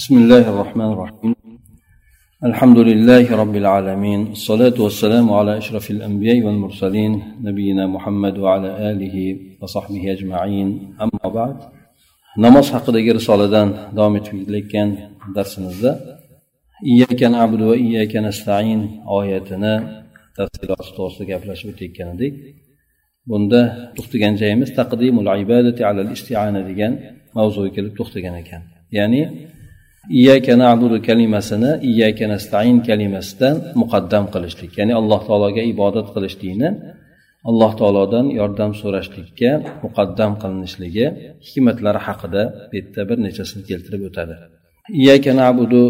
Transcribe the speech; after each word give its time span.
بسم 0.00 0.16
الله 0.18 0.44
الرحمن 0.52 0.92
الرحيم. 0.92 1.34
الحمد 2.44 2.78
لله 2.78 3.36
رب 3.42 3.56
العالمين 3.56 4.20
الصلاة 4.32 4.76
والسلام 4.84 5.32
على 5.32 5.58
أشرف 5.58 5.90
الأنبياء 5.90 6.38
والمرسلين 6.44 7.12
نبينا 7.42 7.86
محمد 7.86 8.38
وعلى 8.38 8.90
آله 8.90 9.16
وصحبه 9.62 10.12
أجمعين. 10.12 10.68
أما 11.04 11.26
بعد 11.34 11.56
نمص 12.38 12.72
حق 12.72 12.90
دقير 12.90 13.18
صالدان 13.18 13.68
دامت 13.96 14.26
في 14.26 14.60
كان 14.72 14.88
درسنا 15.36 15.70
إياك 16.90 17.22
نعبد 17.22 17.60
وإياك 17.62 18.16
نستعين 18.16 18.80
آياتنا 19.20 19.72
تفصيل 20.36 20.70
أسطورس 20.80 21.22
كيف 21.22 21.44
لا 21.46 21.54
كان 21.96 22.16
دي 22.16 22.28
بندا 23.26 23.92
تختجن 23.96 24.34
جيمس 24.34 24.70
تقديم 24.72 25.20
العبادة 25.20 25.86
على 25.86 26.00
الاستعانة 26.00 26.60
دي 26.66 26.74
كان 26.74 26.92
موضوع 27.36 27.68
كلب 27.68 27.94
تختجن 27.94 28.40
كان 28.40 28.62
يعني 28.92 29.20
iyyaka 30.08 30.52
na'budu 30.62 30.96
kalimasini 31.08 31.70
iyyaka 31.90 32.24
nastain 32.32 32.76
kalimasidan 32.88 33.54
muqaddam 33.80 34.24
qilishlik. 34.34 34.72
Ya'ni 34.80 34.94
alloh 35.00 35.20
taologa 35.28 35.62
ibodat 35.72 36.06
qilishlikni 36.14 36.68
alloh 37.50 37.72
taolodan 37.80 38.26
yordam 38.40 38.70
so'rashlikka 38.80 39.50
muqaddam 39.84 40.32
qilinishligi 40.42 41.06
hikmatlari 41.46 42.00
haqida 42.06 42.42
bu 42.70 42.74
yerda 42.78 43.02
bir 43.08 43.18
nechasini 43.26 43.62
keltirib 43.70 44.02
o'tadi. 44.08 44.34
Iyyaka 45.00 45.30
na'budu 45.40 45.82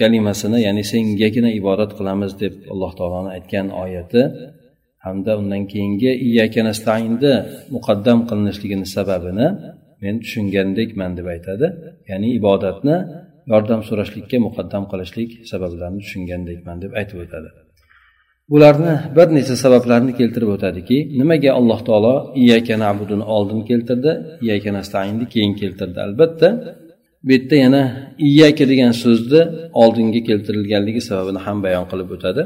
kalimasini 0.00 0.58
ya'ni 0.66 0.82
sengagina 0.92 1.50
ibodat 1.60 1.90
qilamiz 1.98 2.32
deb 2.42 2.54
alloh 2.72 2.92
taoloni 2.98 3.30
aytgan 3.36 3.66
oyati 3.84 4.22
hamda 5.04 5.32
undan 5.40 5.62
keyingi 5.72 6.10
iyyaka 6.26 6.60
nastainni 6.68 7.34
muqaddam 7.74 8.18
qilinishligini 8.28 8.86
sababini 8.96 9.46
men 10.02 10.14
tushungandekman 10.22 11.10
deb 11.18 11.26
aytadi. 11.34 11.66
Ya'ni 12.10 12.28
ibodatni 12.38 12.96
yordam 13.52 13.80
so'rashlikka 13.88 14.36
muqaddam 14.46 14.84
qilishlik 14.92 15.30
sabablarini 15.50 16.00
tushungandekman 16.04 16.76
deb 16.84 16.92
aytib 17.00 17.18
o'tadi. 17.24 17.48
Bularni 18.52 18.94
bir 19.16 19.26
necha 19.36 19.56
sabablarni 19.64 20.12
keltirib 20.20 20.50
o'tadiki 20.56 20.96
nimaga 21.20 21.50
alloh 21.58 21.80
taolo 21.88 22.14
iyaka 22.42 22.74
nabuduni 22.84 23.24
oldin 23.36 23.60
keltirdi 23.70 24.12
iyaka 24.46 24.70
nastainni 24.78 25.26
keyin 25.34 25.54
keltirdi? 25.60 25.98
Albatta 26.06 26.48
bu 27.24 27.30
yerda 27.34 27.56
yana 27.64 27.82
iyaka 28.28 28.64
degan 28.72 28.92
so'zni 29.02 29.42
oldinga 29.82 30.20
keltirilganligi 30.28 31.00
sababini 31.08 31.40
ham 31.46 31.58
bayon 31.64 31.84
qilib 31.90 32.08
o'tadi. 32.16 32.42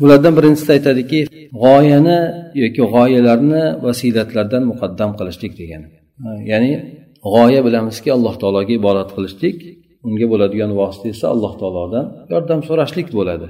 Bulardan 0.00 0.32
birinchisida 0.38 0.72
aytadiki 0.78 1.18
g'oyani 1.62 2.18
yoki 2.62 2.82
g'oyalarni 2.94 3.62
vasilatlardan 3.86 4.62
muqaddam 4.70 5.10
qilishlik 5.18 5.52
degani. 5.60 5.88
Ya'ni 6.50 6.72
g'oya 7.34 7.60
bilamizki 7.66 8.08
alloh 8.16 8.34
taologa 8.42 8.72
ibodat 8.80 9.08
qilishlik 9.16 9.58
unga 10.06 10.26
bo'ladigan 10.32 10.70
vosita 10.80 11.06
esa 11.14 11.26
alloh 11.34 11.52
taolodan 11.60 12.06
yordam 12.32 12.60
so'rashlik 12.68 13.08
bo'ladi. 13.18 13.46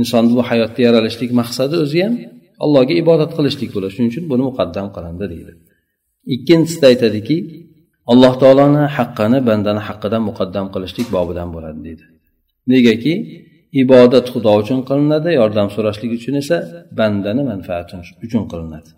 Insonni 0.00 0.32
bu 0.38 0.42
hayotda 0.50 0.80
yaralishlik 0.86 1.30
maqsadi 1.40 1.74
o'zi 1.84 1.98
ham 2.04 2.14
allohga 2.64 2.94
ibodat 3.02 3.30
qilishlik 3.38 3.70
bo'ladi. 3.74 3.92
Shuning 3.94 4.10
uchun 4.12 4.24
buni 4.32 4.42
muqaddam 4.50 4.86
qilindi 4.96 5.26
deydi. 5.32 5.52
Ikkinchisida 6.34 6.86
aytadiki 6.92 7.36
alloh 8.12 8.32
taoloni 8.42 8.84
haqqini 8.96 9.38
bandani 9.48 9.82
haqqidan 9.88 10.22
muqaddam 10.28 10.66
qilishlik 10.74 11.08
bobidan 11.16 11.48
bo'ladi 11.54 11.80
deydi. 11.86 12.04
Negaki 12.72 13.14
ibodat 13.82 14.26
xudo 14.32 14.52
uchun 14.62 14.78
qilinadi 14.88 15.30
yordam 15.40 15.68
so'rashlik 15.74 16.10
uchun 16.18 16.34
esa 16.42 16.56
bandani 16.98 17.42
manfaati 17.50 17.94
uchun 18.26 18.42
qilinadi. 18.52 18.90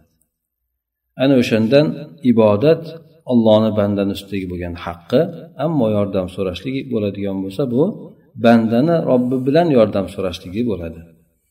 Ana 1.22 1.34
o'shandan 1.42 1.86
ibodat 2.32 2.82
ollohni 3.32 3.70
bandani 3.78 4.12
ustidagi 4.16 4.46
bo'lgan 4.52 4.74
haqqi 4.84 5.20
ammo 5.66 5.86
yordam 5.96 6.26
so'rashlik 6.36 6.74
bo'ladigan 6.92 7.36
bo'lsa 7.44 7.62
bu 7.74 7.82
bandani 8.44 8.96
robbi 9.10 9.36
bilan 9.46 9.68
yordam 9.78 10.06
so'rashligi 10.14 10.62
bo'ladi. 10.70 11.00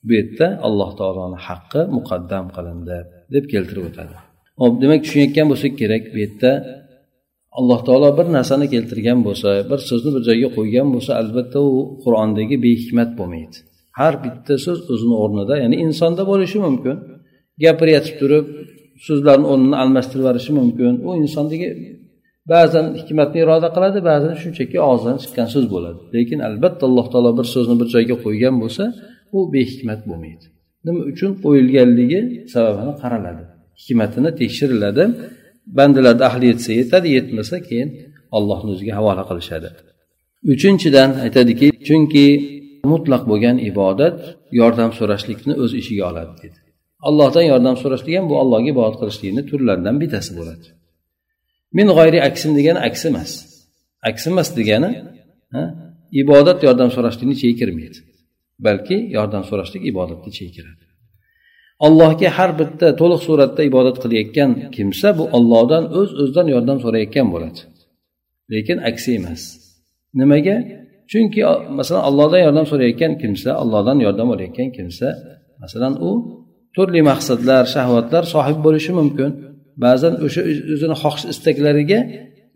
Bu 0.07 0.11
yerda 0.19 0.47
alloh 0.67 0.89
taoloni 0.99 1.39
haqqi 1.47 1.81
muqaddam 1.97 2.45
qilindi 2.55 2.97
deb 3.33 3.45
keltirib 3.53 3.85
o'tadi. 3.89 4.15
Hop 4.61 4.73
demak 4.81 4.99
tushunayotgan 5.05 5.45
bo'lsak 5.51 5.73
kerak 5.81 6.03
bu 6.13 6.17
yerda 6.23 6.51
alloh 7.59 7.79
taolo 7.87 8.09
bir 8.17 8.27
narsani 8.37 8.67
keltirgan 8.73 9.19
bo'lsa 9.27 9.49
bir 9.69 9.79
so'zni 9.89 10.09
bir 10.15 10.23
joyga 10.29 10.49
qo'ygan 10.57 10.87
bo'lsa 10.95 11.11
albatta 11.21 11.59
u 11.69 11.73
qur'ondagi 12.03 12.55
behikmat 12.65 13.09
bo'lmaydi. 13.19 13.57
Har 13.99 14.13
bitta 14.23 14.53
so'z 14.65 14.79
o'zini 14.93 15.15
o'rnida 15.23 15.55
ya'ni 15.63 15.75
insonda 15.85 16.23
bo'lishi 16.31 16.57
mumkin. 16.67 16.95
Gapirayotib 17.63 18.15
turib 18.21 18.45
so'zlarni 19.07 19.45
o'rnini 19.51 19.77
almashtirib 19.83 20.21
yuborishi 20.23 20.51
mumkin. 20.59 20.93
U 21.07 21.09
insondagi 21.23 21.67
ba'zan 22.53 22.85
hikmatni 22.99 23.37
iroda 23.43 23.69
qiladi 23.75 23.99
ba'zan 24.09 24.33
shunchaki 24.41 24.77
og'zidan 24.89 25.17
chiqqan 25.23 25.47
so'z 25.53 25.65
bo'ladi. 25.73 25.99
Lekin 26.15 26.39
albatta 26.47 26.83
alloh 26.89 27.05
taolo 27.13 27.31
bir 27.39 27.47
so'zni 27.53 27.75
bir 27.81 27.87
joyga 27.95 28.15
qo'ygan 28.25 28.55
bo'lsa 28.63 28.83
u 29.37 29.39
behikmat 29.55 30.01
bo'lmaydi. 30.09 30.45
Nima 30.85 31.01
uchun? 31.11 31.31
Qo'yilganligi 31.43 32.19
sababini 32.53 32.93
qaraladi 33.03 33.43
hikmatini 33.81 34.31
tekshiriladi 34.41 35.03
bandalarni 35.77 36.23
ahli 36.29 36.45
yetsa 36.51 36.71
yetadi 36.79 37.07
yetmasa 37.17 37.55
keyin 37.67 37.89
allohni 38.37 38.69
o'ziga 38.73 38.93
havola 38.99 39.23
qilishadi. 39.29 39.69
Uchinchidan 40.53 41.09
aytadiki 41.25 41.67
chunki 41.87 42.25
mutlaq 42.91 43.23
bo'lgan 43.31 43.57
ibodat 43.71 44.17
yordam 44.59 44.91
so'rashlikni 44.99 45.53
o'z 45.63 45.71
ishiga 45.81 46.03
oladi 46.11 46.33
dedi. 46.43 46.59
Allohdan 47.07 47.45
yordam 47.51 47.75
so'rashlik 47.81 48.13
ham 48.17 48.25
bu 48.31 48.35
allohga 48.43 48.69
ibodat 48.73 48.95
qilishlikni 49.01 49.41
turlaridan 49.49 49.95
bittasi 50.01 50.31
bo'ladi. 50.39 50.67
Min 51.77 51.87
g'oyri 51.97 52.19
aksim 52.29 52.51
degani 52.57 52.79
aksi 52.87 53.05
emas. 53.11 53.31
Aksi 54.09 54.27
emas 54.33 54.49
degani 54.59 54.89
ibodat 56.21 56.59
yordam 56.67 56.89
so'rashlikni 56.95 57.33
ichiga 57.37 57.55
kirmaydi. 57.61 57.99
Balki 58.65 58.97
yordam 59.17 59.43
so'rashlik 59.49 59.81
ibodatni 59.91 60.27
ichiga 60.33 60.51
kiradi. 60.57 60.83
Allohga 61.87 62.29
har 62.37 62.51
bitta 62.59 62.87
to'liq 63.01 63.21
suratda 63.27 63.61
ibodat 63.71 63.97
qilayotgan 64.03 64.51
kimsa 64.75 65.07
bu 65.19 65.23
ollohdan 65.37 65.83
o'z 65.99 66.09
öz 66.11 66.11
o'zidan 66.21 66.47
yordam 66.55 66.77
so'rayotgan 66.85 67.27
bo'ladi. 67.33 67.59
Lekin 68.53 68.77
aksi 68.89 69.09
emas. 69.19 69.41
Nimaga? 70.19 70.57
Chunki 71.11 71.39
masalan 71.79 72.03
allohdan 72.09 72.41
yordam 72.45 72.65
so'rayotgan 72.71 73.13
kimsa 73.21 73.49
allohdan 73.61 73.97
yordam 74.05 74.27
olayotgan 74.33 74.69
kimsa 74.77 75.07
masalan 75.63 75.93
u 76.09 76.11
turli 76.75 77.01
maqsadlar 77.11 77.63
shahvatlar 77.75 78.23
sohib 78.33 78.57
bo'lishi 78.65 78.91
mumkin. 78.99 79.29
Ba'zan 79.85 80.13
o'sha 80.25 80.41
o'zini 80.73 80.95
xohish 81.03 81.25
istaklariga 81.33 81.99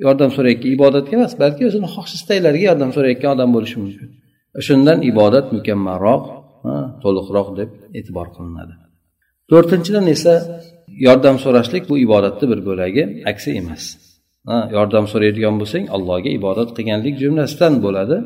yordam 0.06 0.30
so'rayotgan 0.36 0.72
ibodatga 0.78 1.14
emas 1.20 1.34
balki 1.44 1.62
o'zini 1.70 1.88
xohish 1.96 2.14
istaklariga 2.20 2.66
yordam 2.72 2.92
so'rayotgan 2.96 3.30
odam 3.36 3.50
bo'lishi 3.56 3.78
mumkin. 3.84 4.08
O'shandan 4.60 4.98
ibodat 5.12 5.46
mukammalroq 5.58 6.24
to'liqroq 7.04 7.48
deb 7.60 7.70
e'tibor 7.98 8.28
qilinadi. 8.36 8.74
To'rtinchidan 9.52 10.06
esa 10.16 10.34
yordam 11.08 11.36
so'rashlik 11.44 11.84
bu 11.90 11.96
ibodatni 12.06 12.46
bir 12.52 12.60
bo'lagi 12.70 13.04
aksi 13.32 13.50
emas. 13.62 13.84
Ha 14.50 14.58
yordam 14.76 15.06
so'raydigan 15.14 15.56
bo'lsang 15.62 15.86
allohga 15.96 16.30
ibodat 16.40 16.70
qilganlik 16.78 17.16
jumlasidan 17.24 17.74
bo'ladi. 17.86 18.18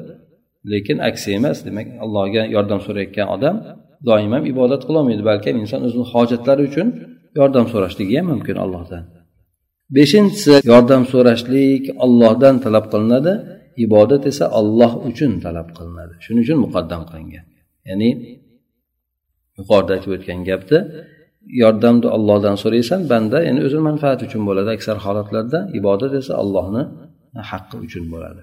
Lekin 0.71 0.97
aksi 1.09 1.29
emas 1.39 1.57
demak 1.67 1.87
allohga 2.03 2.43
yordam 2.55 2.79
so'rayotgan 2.85 3.27
odam 3.35 3.55
doim 4.09 4.31
ham 4.35 4.43
ibodat 4.53 4.81
qilolmaydi 4.87 5.23
balki 5.29 5.49
inson 5.63 5.81
o'zini 5.87 6.05
hojatlari 6.13 6.61
uchun 6.69 6.87
yordam 7.39 7.65
so'rashligi 7.73 8.15
ham 8.19 8.27
mumkin 8.33 8.55
allohdan. 8.63 9.03
Beshinchisi 9.97 10.53
yordam 10.71 11.03
so'rashlik 11.13 11.83
ollohdan 12.05 12.55
talab 12.65 12.85
qilinadi 12.93 13.33
ibodat 13.85 14.23
esa 14.31 14.45
olloh 14.59 14.91
uchun 15.09 15.31
talab 15.45 15.67
qilinadi. 15.77 16.13
Shuning 16.25 16.43
uchun 16.45 16.57
muqaddam 16.65 17.01
qilingan. 17.09 17.45
Ya'ni 17.89 18.09
yuqorida 19.59 19.91
aytib 19.95 20.11
o'tgan 20.15 20.39
gapda 20.49 20.77
yordamni 21.61 22.07
ollohdan 22.15 22.55
so'raysan 22.63 22.99
banda 23.11 23.37
ya'ni 23.47 23.59
o'zini 23.67 23.83
manfaati 23.89 24.21
uchun 24.27 24.41
bo'ladi. 24.49 24.69
Aksar 24.77 24.97
holatlarda 25.05 25.59
ibodat 25.79 26.11
esa 26.21 26.33
allohni 26.43 26.83
haqqi 27.51 27.75
uchun 27.85 28.05
bo'ladi. 28.13 28.41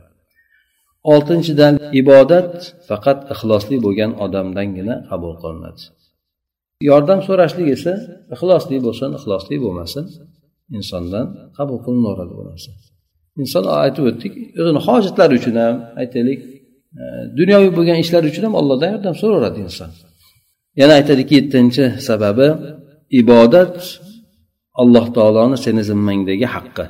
Oltinchidan 1.12 1.74
ibodat 2.00 2.52
faqat 2.88 3.18
ixlosli 3.34 3.76
bo'lgan 3.84 4.10
odamdangina 4.24 4.94
qabul 5.10 5.34
qilinadi. 5.42 5.82
Yordam 6.90 7.20
so'rashlik 7.26 7.68
esa 7.76 7.92
ixlosli 8.34 8.76
bo'lsin 8.86 9.10
ixlosli 9.18 9.56
bo'lmasin 9.64 10.04
insondan 10.78 11.26
qabul 11.58 11.78
qilinaveradi 11.84 12.32
bu 12.38 12.44
narsa 12.50 12.70
inson 13.42 13.64
aytib 13.82 14.04
o'tdik 14.10 14.32
o'zini 14.60 14.80
hojatlari 14.86 15.32
uchun 15.40 15.54
ham 15.62 15.76
aytaylik 16.00 16.40
e, 17.00 17.02
dunyoviy 17.38 17.70
bo'lgan 17.78 17.98
ishlar 18.04 18.22
uchun 18.30 18.44
ham 18.46 18.54
allohdan 18.60 18.88
yordam 18.94 19.14
so'raveradi 19.20 19.58
inson. 19.66 19.90
Yana 20.80 20.92
aytadiki 21.00 21.32
yettinchi 21.40 21.84
sababi 22.08 22.48
ibodat 23.20 23.76
alloh 24.82 25.06
taoloni 25.16 25.56
seni 25.64 25.82
zimmangdagi 25.90 26.46
haqqi. 26.54 26.86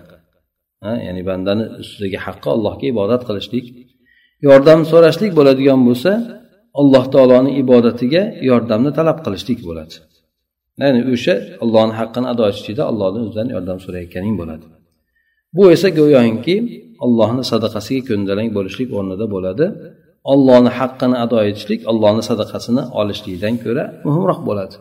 Ya'ni 1.07 1.23
bandani 1.31 1.65
ustidagi 1.83 2.19
haqqi 2.27 2.49
allohga 2.57 2.85
ibodat 2.93 3.23
qilishlik. 3.29 3.67
Yordam 4.47 4.81
so'rashlik 4.93 5.33
bo'ladigan 5.39 5.81
bo'lsa 5.89 6.13
alloh 6.81 7.05
taoloni 7.15 7.51
ibodatiga 7.63 8.23
yordamni 8.51 8.91
talab 8.99 9.19
qilishlik 9.25 9.61
bo'ladi. 9.69 9.95
Ya'ni 10.81 11.01
o'sha 11.15 11.35
allohni 11.65 11.95
haqqini 12.01 12.27
ado 12.33 12.43
etishlikda 12.51 12.83
allohni 12.91 13.19
o'zidan 13.25 13.49
yordam 13.55 13.79
so'rayotganing 13.85 14.35
bo'ladi. 14.41 14.67
Bu 15.57 15.63
esa 15.75 15.89
go'yoki 16.01 16.57
allohni 17.05 17.43
sadaqasiga 17.53 18.03
ko'ndalang 18.11 18.49
bo'lishlik 18.57 18.89
o'rnida 18.99 19.27
bo'ladi. 19.35 19.67
Ollohni 20.33 20.71
haqqini 20.79 21.17
ado 21.25 21.39
etishlik 21.49 21.81
ollohni 21.91 22.23
sadaqasini 22.31 22.83
olishlikdan 23.01 23.55
ko'ra 23.65 23.85
muhimroq 24.07 24.41
bo'ladi. 24.49 24.75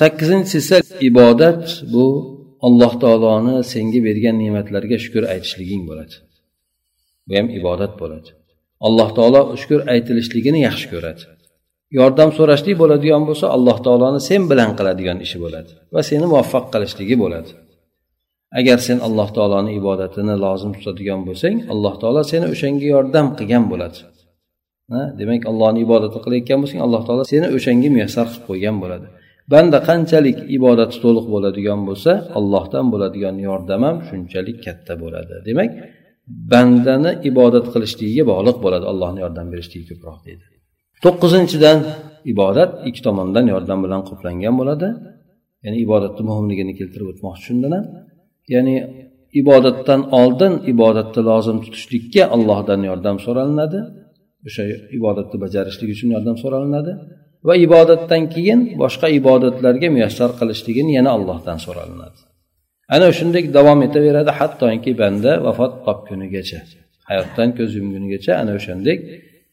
Sakkizinchisi 0.00 0.56
esa 0.62 0.76
ibodat 1.08 1.64
bu 1.94 2.06
alloh 2.66 2.92
taoloni 3.02 3.54
senga 3.72 4.00
bergan 4.08 4.36
ne'matlarga 4.42 4.96
shukur 5.04 5.24
aytishliging 5.34 5.82
bo'ladi. 5.90 6.14
Bu 7.26 7.32
ham 7.38 7.46
ibodat 7.58 7.92
bo'ladi. 8.02 8.30
Alloh 8.86 9.08
taolo 9.16 9.40
shukur 9.60 9.80
aytilishligini 9.94 10.60
yaxshi 10.68 10.86
ko'radi. 10.92 11.22
Yordam 11.98 12.30
so'rashlik 12.38 12.76
bo'ladigan 12.82 13.22
bo'lsa 13.28 13.46
alloh 13.56 13.76
taoloni 13.86 14.20
sen 14.28 14.42
bilan 14.50 14.70
qiladigan 14.78 15.18
ishi 15.26 15.38
bo'ladi 15.44 15.70
va 15.94 16.00
seni 16.10 16.26
muvaffaq 16.32 16.64
qilishligi 16.74 17.16
bo'ladi. 17.22 17.50
Agar 18.60 18.78
sen 18.86 18.98
alloh 19.06 19.28
taoloni 19.36 19.70
ibodatini 19.80 20.34
lozim 20.44 20.72
tutadigan 20.76 21.20
bo'lsang 21.28 21.56
alloh 21.72 21.94
taolo 22.02 22.22
seni 22.32 22.46
o'shanga 22.54 22.86
yordam 22.94 23.26
qilgan 23.38 23.64
bo'ladi. 23.72 23.98
Demak 25.20 25.42
allohni 25.50 25.80
ibodati 25.86 26.18
qilayotgan 26.24 26.58
bo'lsang 26.62 26.80
alloh 26.86 27.02
taolo 27.06 27.24
seni 27.32 27.46
o'shanga 27.56 27.88
muyassar 27.96 28.26
qilib 28.32 28.44
qo'ygan 28.48 28.76
bo'ladi. 28.82 29.06
Banda 29.52 29.78
qanchalik 29.88 30.38
ibodati 30.56 30.96
to'liq 31.04 31.26
bo'ladigan 31.34 31.80
bo'lsa 31.88 32.12
allohdan 32.38 32.86
bo'ladigan 32.92 33.36
yordam 33.48 33.80
ham 33.86 33.96
shunchalik 34.08 34.58
katta 34.66 34.94
bo'ladi. 35.02 35.34
Demak 35.48 35.70
bandani 36.52 37.10
ibodat 37.30 37.66
qilishligiga 37.74 38.24
bog'liq 38.32 38.56
bo'ladi 38.64 38.84
allohni 38.92 39.18
yordam 39.24 39.46
berishligi 39.52 39.84
ko'proq 39.90 40.18
deydi. 40.26 40.44
To'qqizinchidan 41.04 41.78
ibodat 42.32 42.70
ikki 42.88 43.00
tomondan 43.06 43.46
yordam 43.54 43.78
bilan 43.84 44.02
qoplangan 44.08 44.54
bo'ladi. 44.60 44.88
Ya'ni 45.64 45.78
ibodatni 45.86 46.22
muhimligini 46.30 46.72
keltirib 46.78 47.08
o'tmoqchi 47.12 47.42
shundan 47.48 47.72
ham 47.76 47.84
ya'ni 48.54 48.74
ibodatdan 49.40 50.00
oldin 50.20 50.52
ibodatni 50.72 51.20
lozim 51.30 51.56
tutishlikka 51.64 52.22
allohdan 52.34 52.80
yordam 52.90 53.16
so'ralinadi. 53.24 53.78
O'sha 54.48 54.62
ibodatni 54.98 55.36
bajarishlik 55.44 55.88
uchun 55.94 56.08
yordam 56.14 56.36
so'ralinadi. 56.42 56.92
Va 57.48 57.54
ibodatdan 57.66 58.22
keyin 58.34 58.60
boshqa 58.82 59.06
ibodatlarga 59.20 59.88
muyassar 59.96 60.30
qilishligini 60.40 60.92
yana 60.98 61.10
allohdan 61.16 61.58
so'ralinadi. 61.66 62.18
Ana 62.94 63.08
shunday 63.18 63.44
davom 63.58 63.80
etaveradi 63.88 64.32
hattoki 64.38 64.90
banda 65.00 65.32
vafot 65.46 65.72
topgunigacha 65.86 66.58
hayotdan 67.10 67.48
ko'z 67.58 67.70
yumgunigacha 67.78 68.32
ana 68.42 68.52
o'shandek 68.58 68.98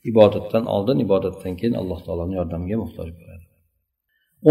ibodatdan 0.09 0.63
oldin 0.75 0.97
ibodatdan 1.05 1.53
keyin 1.59 1.75
alloh 1.81 1.99
taoloni 2.05 2.35
yordamiga 2.39 2.77
muhtoj 2.83 3.09
bo'ladi. 3.17 3.43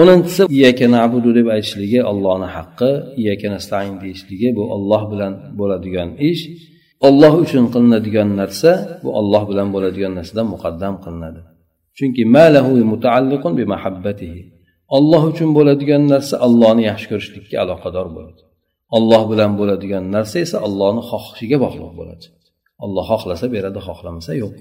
O'ninchisi 0.00 0.42
iyaka 0.56 0.86
nabudu 0.96 1.30
deb 1.38 1.46
aytishligi 1.54 2.00
ollohni 2.10 2.48
haqqi 2.56 2.90
iyaka 3.22 3.48
nastain 3.54 3.92
deyishligi 4.02 4.48
bu 4.58 4.64
olloh 4.74 5.02
bilan 5.12 5.32
bo'ladigan 5.60 6.08
ish. 6.30 6.42
Olloh 7.08 7.32
uchun 7.44 7.64
qilinadigan 7.74 8.28
narsa 8.40 8.70
bu 9.02 9.08
olloh 9.20 9.42
bilan 9.50 9.68
bo'ladigan 9.74 10.12
narsadan 10.18 10.46
muqaddam 10.54 10.94
qilinadi. 11.04 11.40
Chunki 11.98 12.22
olloh 14.96 15.22
uchun 15.32 15.50
bo'ladigan 15.58 16.02
narsa 16.12 16.34
allohni 16.46 16.82
yaxshi 16.90 17.06
ko'rishlikka 17.12 17.56
aloqador 17.64 18.06
bo'ladi. 18.16 18.40
Olloh 18.96 19.22
bilan 19.30 19.52
bo'ladigan 19.60 20.04
narsa 20.16 20.36
esa 20.46 20.56
allohni 20.66 21.02
xohishiga 21.10 21.56
bog'liq 21.64 21.92
bo'ladi. 22.00 22.26
Olloh 22.84 23.04
xohlasa 23.12 23.46
beradi 23.54 23.80
xohlamasa 23.88 24.32
yo'q. 24.42 24.54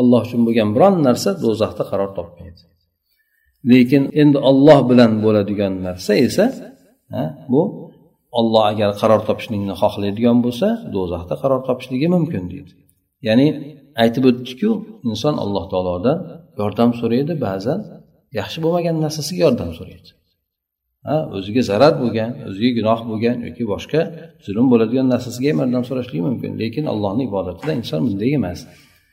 Alloh 0.00 0.20
uchun 0.26 0.40
bo'lgan 0.46 0.68
biron 0.76 0.94
narsa 1.06 1.30
do'zaxda 1.44 1.84
qaror 1.90 2.10
topmaydi. 2.18 2.62
Lekin 3.70 4.02
endi 4.22 4.38
olloh 4.50 4.80
bilan 4.90 5.12
bo'ladigan 5.24 5.72
narsa 5.86 6.12
esa 6.26 6.44
bu 7.52 7.62
olloh 8.38 8.64
agar 8.72 8.90
qaror 9.00 9.20
topishlikni 9.28 9.74
xohlaydigan 9.82 10.38
bo'lsa 10.44 10.68
do'zaxda 10.94 11.34
qaror 11.42 11.60
topishligi 11.68 12.08
mumkin 12.16 12.44
deydi. 12.52 12.72
Ya'ni 13.26 13.46
aytib 14.02 14.24
o'tdikku 14.30 14.70
inson 15.10 15.34
alloh 15.44 15.64
taolodan 15.72 16.18
yordam 16.60 16.90
so'raydi 17.00 17.34
ba'zan 17.46 17.80
yaxshi 18.38 18.58
bo'lmagan 18.64 18.96
narsasiga 19.04 19.40
yordam 19.46 19.70
so'raydi. 19.78 20.10
O'ziga 21.36 21.62
zarar 21.70 21.94
bo'lgan 22.02 22.30
o'ziga 22.48 22.70
gunoh 22.78 23.00
bo'lgan 23.10 23.36
yoki 23.46 23.64
boshqa 23.72 24.00
zulm 24.46 24.66
bo'ladigan 24.72 25.06
narsasiga 25.12 25.48
ham 25.50 25.58
yordam 25.62 25.84
so'rashligi 25.88 26.22
mumkin. 26.28 26.50
Lekin 26.62 26.84
allohni 26.92 27.22
ibodatida 27.30 27.72
inson 27.80 28.00
bunday 28.06 28.30
emas. 28.40 28.60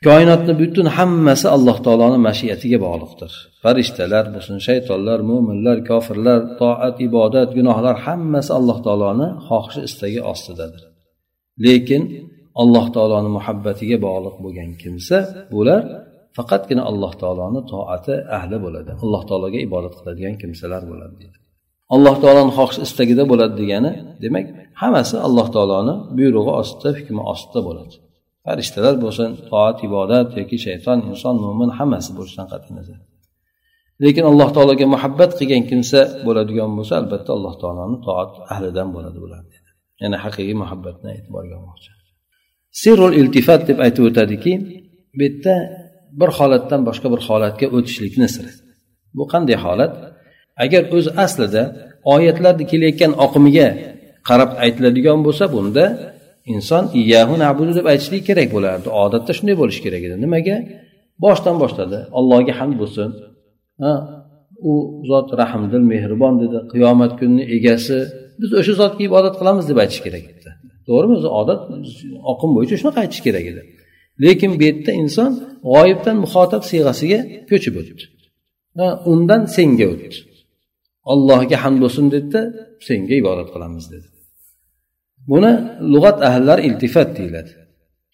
Koinotni 0.08 0.54
butun 0.62 0.88
hammasi 0.98 1.48
alloh 1.56 1.78
taoloni 1.86 2.20
mashiyatiga 2.28 2.78
bog'liqdir. 2.86 3.32
Farishtalar 3.64 4.26
bo'lsin 4.36 4.58
shaytonlar 4.68 5.20
mo'minlar 5.32 5.78
kofirlar 5.90 6.40
toat 6.62 6.98
ibodat 7.08 7.50
gunohlar 7.58 7.96
hammasi 8.06 8.52
alloh 8.60 8.78
taoloni 8.86 9.28
xohishi 9.48 9.82
istagi 9.90 10.20
ostidadir. 10.32 10.84
Lekin 11.66 12.02
alloh 12.62 12.86
taoloni 12.96 13.30
muhabbatiga 13.38 13.98
bog'liq 14.08 14.36
bo'lgan 14.46 14.70
kimsa 14.82 15.18
bular 15.54 15.82
faqatgina 16.38 16.84
alloh 16.92 17.12
taoloni 17.22 17.62
toati 17.72 18.16
ahli 18.38 18.58
bo'ladi. 18.66 18.92
Alloh 19.04 19.22
taologa 19.30 19.60
ibodat 19.68 19.94
qiladigan 20.00 20.36
kimsalar 20.42 20.84
bo'ladi 20.92 21.16
deydi. 21.22 21.38
Alloh 21.94 22.16
taoloni 22.24 22.52
xohish 22.58 22.80
istagida 22.88 23.24
bo'ladi 23.32 23.56
degani 23.62 23.92
demak 24.24 24.46
hammasi 24.82 25.16
alloh 25.28 25.48
taoloni 25.56 25.96
buyrug'i 26.18 26.54
ostida 26.62 26.90
hukmi 26.98 27.22
ostida 27.34 27.60
bo'ladi. 27.68 27.96
Farishtalar 28.46 28.96
bo'lsin 29.06 29.30
toat 29.50 29.78
ibodat 29.88 30.28
yoki 30.40 30.58
shayton 30.66 30.98
inson 31.12 31.36
mo'min 31.46 31.70
hammasi 31.78 32.10
bo'lishidan 32.18 32.48
qat'iy 32.54 32.74
nazar. 32.80 32.98
Lekin 34.04 34.24
alloh 34.32 34.50
taologa 34.56 34.86
muhabbat 34.96 35.32
qilgan 35.40 35.64
kimsa 35.70 36.00
bo'ladigan 36.26 36.72
bo'lsa 36.78 36.94
albatta 37.02 37.30
alloh 37.38 37.54
taoloni 37.62 37.98
toat 38.08 38.32
ahlidan 38.54 38.88
bo'ladi 38.96 39.20
bular 39.26 39.44
ya'ni 40.02 40.18
haqiqiy 40.24 40.56
muhabbatni 40.64 41.10
e'tiborga 41.18 41.54
olmoqchi 41.60 41.92
sirul 42.82 43.14
iltifat 43.22 43.62
deb 43.70 43.78
aytib 43.86 44.04
o'tadiki 44.10 44.54
bu 45.18 45.24
yerda 45.26 45.56
bir 46.20 46.30
holatdan 46.38 46.82
boshqa 46.88 47.08
bir 47.14 47.22
holatga 47.28 47.68
o'tishlikni 47.78 48.28
siri 48.36 48.52
bu 49.18 49.24
qanday 49.34 49.58
holat? 49.66 49.94
Agar 50.64 50.84
o'zi 50.96 51.12
aslida 51.26 51.64
oyatlarni 52.14 52.66
kelayotgan 52.72 53.12
oqimiga 53.26 53.68
qarab 54.30 54.52
aytiladigan 54.64 55.20
bo'lsa 55.28 55.46
bunda 55.56 55.86
inson 56.54 56.84
iyahu 57.02 57.36
nabudu 57.44 57.72
deb 57.80 57.86
aytishlik 57.92 58.24
kerak 58.30 58.50
bo'lardi. 58.56 58.88
Odatda 59.04 59.32
shunday 59.38 59.56
bo'lishi 59.62 59.82
kerak 59.86 60.02
edi. 60.08 60.16
Nimaga? 60.26 60.58
Boshdan 61.24 61.56
boshladi. 61.64 61.98
Allohga 62.20 62.54
hamd 62.60 62.76
bo'lsin. 62.82 63.10
Ha 63.84 63.94
u 64.70 64.74
zot 65.10 65.28
rahmdil 65.42 65.84
mehribon 65.94 66.34
dedi. 66.44 66.58
Qiyomat 66.74 67.12
kunini 67.20 67.44
egasi 67.58 67.98
biz 68.42 68.50
o'sha 68.60 68.74
zotga 68.82 69.02
ibodat 69.10 69.36
qilamiz 69.40 69.66
deb 69.72 69.78
aytish 69.84 70.02
kerak 70.06 70.26
edi. 70.34 70.50
To'g'rimi? 70.88 71.14
O'zi 71.20 71.30
odat 71.42 71.62
oqim 72.32 72.52
bo'yicha 72.58 72.76
shunaqa 72.82 73.00
aytish 73.06 73.22
kerak 73.28 73.46
edi. 73.52 73.62
Lekin 74.24 74.52
bu 74.60 74.64
yerda 74.68 74.92
inson 75.02 75.32
g'oyibdan 75.72 76.18
muxotab 76.24 76.64
siyg'asiga 76.70 77.20
ko'chib 77.50 77.74
o'tdi. 77.82 78.04
Undan 79.12 79.42
senga 79.56 79.86
o'tdi. 79.94 80.18
Allohga 81.12 81.58
hamd 81.64 81.80
bo'lsin 81.84 82.06
dedida 82.16 82.42
senga 82.88 83.16
ibodat 83.22 83.50
qilamiz 83.54 83.86
dedi. 83.94 84.08
Buni 85.32 85.52
lug'at 85.94 86.18
ahllari 86.30 86.62
iltifot 86.70 87.10
deyiladi. 87.18 87.52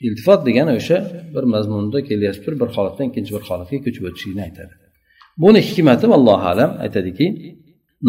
Iltifot 0.08 0.40
degani 0.48 0.72
o'sha 0.80 0.98
bir 1.36 1.44
mazmunda 1.54 2.00
kelyapti 2.10 2.48
bir 2.62 2.70
holatdan 2.76 3.06
ikkinchi 3.10 3.32
bir 3.36 3.44
holatga 3.50 3.78
ko'chib 3.86 4.04
o'tishlikni 4.10 4.42
aytadi. 4.48 4.74
Buni 5.44 5.60
hikmati 5.68 6.06
allohu 6.18 6.46
alam 6.54 6.72
aytadiki 6.86 7.26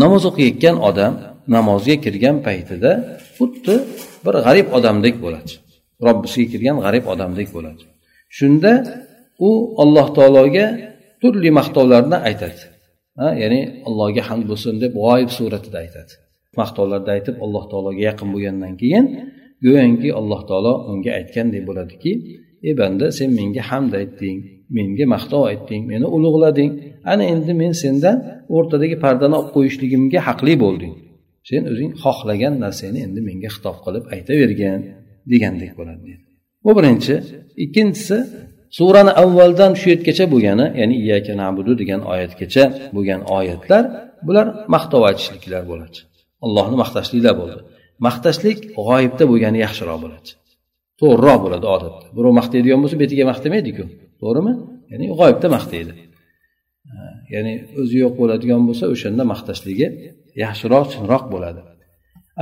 namoz 0.03 0.23
o'qiyotgan 0.31 0.77
odam 0.89 1.13
namozga 1.57 1.97
kirgan 2.05 2.37
paytida 2.47 2.91
xuddi 3.37 3.75
bir 4.25 4.35
g'arib 4.45 4.69
odamdek 4.79 5.15
bo'ladi. 5.25 5.53
Robbisiga 6.07 6.47
kirgan 6.53 6.77
g'arib 6.85 7.05
odamdek 7.13 7.49
bo'ladi. 7.57 7.83
Shunda 8.39 8.73
u 9.49 9.51
alloh 9.83 10.07
taologa 10.17 10.67
turli 11.21 11.51
maqtovlarni 11.59 12.19
aytadi. 12.29 12.63
Ya'ni 13.43 13.61
allohga 13.89 14.23
hamd 14.29 14.45
bo'lsin 14.51 14.75
deb 14.83 14.93
g'oyib 15.03 15.31
suratida 15.39 15.79
aytadi. 15.85 16.13
Maqtovlarda 16.61 17.11
aytib 17.17 17.37
alloh 17.45 17.65
taologa 17.73 18.01
yaqin 18.09 18.29
bo'lgandan 18.35 18.75
keyin 18.83 19.05
go'yoki 19.65 20.11
alloh 20.21 20.41
taolo 20.51 20.73
unga 20.91 21.11
aytgandek 21.19 21.63
bo'ladiki 21.69 22.13
ey 22.67 22.75
banda 22.81 23.07
sen 23.19 23.29
menga 23.39 23.63
hamd 23.71 23.93
aytding 24.01 24.39
menga 24.77 25.07
maqtov 25.15 25.43
aytding 25.53 25.83
meni 25.93 26.07
ulug'lading. 26.17 26.71
Ana 27.13 27.25
endi 27.35 27.53
men 27.63 27.73
sendan 27.83 28.17
o'rtadagi 28.57 28.97
pardani 29.05 29.35
olib 29.41 29.51
qo'yishligimga 29.57 30.21
haqli 30.29 30.55
bo'lding. 30.65 30.95
Sen 31.49 31.63
o'zing 31.73 31.91
xohlagan 32.03 32.55
narsangni 32.65 33.01
endi 33.07 33.21
menga 33.29 33.51
xitob 33.55 33.77
qilib 33.85 34.05
aytavergin 34.15 34.81
degandek 35.33 35.73
bo'ladi. 35.79 36.13
Bu 36.65 36.71
birinchi. 36.79 37.15
Ikkinchisi 37.65 38.17
surani 38.79 39.13
avvaldan 39.23 39.73
shu 39.81 39.87
yergacha 39.93 40.25
bo'lgani 40.33 40.67
ya'ni 40.81 40.95
iyaka 41.05 41.33
nabudu 41.43 41.73
degan 41.81 42.01
oyatgacha 42.13 42.65
bo'lgan 42.97 43.21
oyatlar 43.39 43.85
bular 44.27 44.47
maqtov 44.75 45.03
aytishliklar 45.09 45.63
bo'ladi. 45.71 45.99
Allohni 46.47 46.77
maqtashliklar 46.83 47.35
bo'ldi. 47.41 47.61
Maqtashlik 48.07 48.59
g'oyibda 48.87 49.25
bo'lgani 49.31 49.59
yaxshiroq 49.67 49.99
bo'ladi. 50.05 50.31
To'g'riroq 51.01 51.39
bo'ladi 51.45 51.67
odatda. 51.77 52.07
Birov 52.17 52.33
maqtaydigan 52.41 52.79
bo'lsa 52.83 52.97
betiga 53.03 53.25
maqtamaydiku 53.33 53.85
to'g'rimi? 54.23 54.53
Ya'ni 54.93 55.07
g'oyibda 55.19 55.49
maqtaydi. 55.57 55.93
Ya'ni 57.35 57.53
o'zi 57.81 57.97
yo'q 58.05 58.15
bo'ladigan 58.21 58.61
bo'lsa 58.69 58.85
o'shanda 58.95 59.23
maqtashligi 59.33 59.87
yaxshiroq 60.43 60.85
chinroq 60.93 61.25
bo'ladi. 61.35 61.61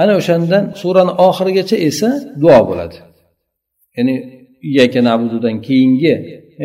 Ana 0.03 0.13
o'shandan 0.21 0.65
surani 0.81 1.13
oxirigacha 1.29 1.77
esa 1.89 2.09
duo 2.43 2.61
bo'ladi. 2.71 2.97
Ya'ni 3.97 4.15
iyyaka 4.69 5.01
na'bududan 5.09 5.57
keyingi 5.67 6.15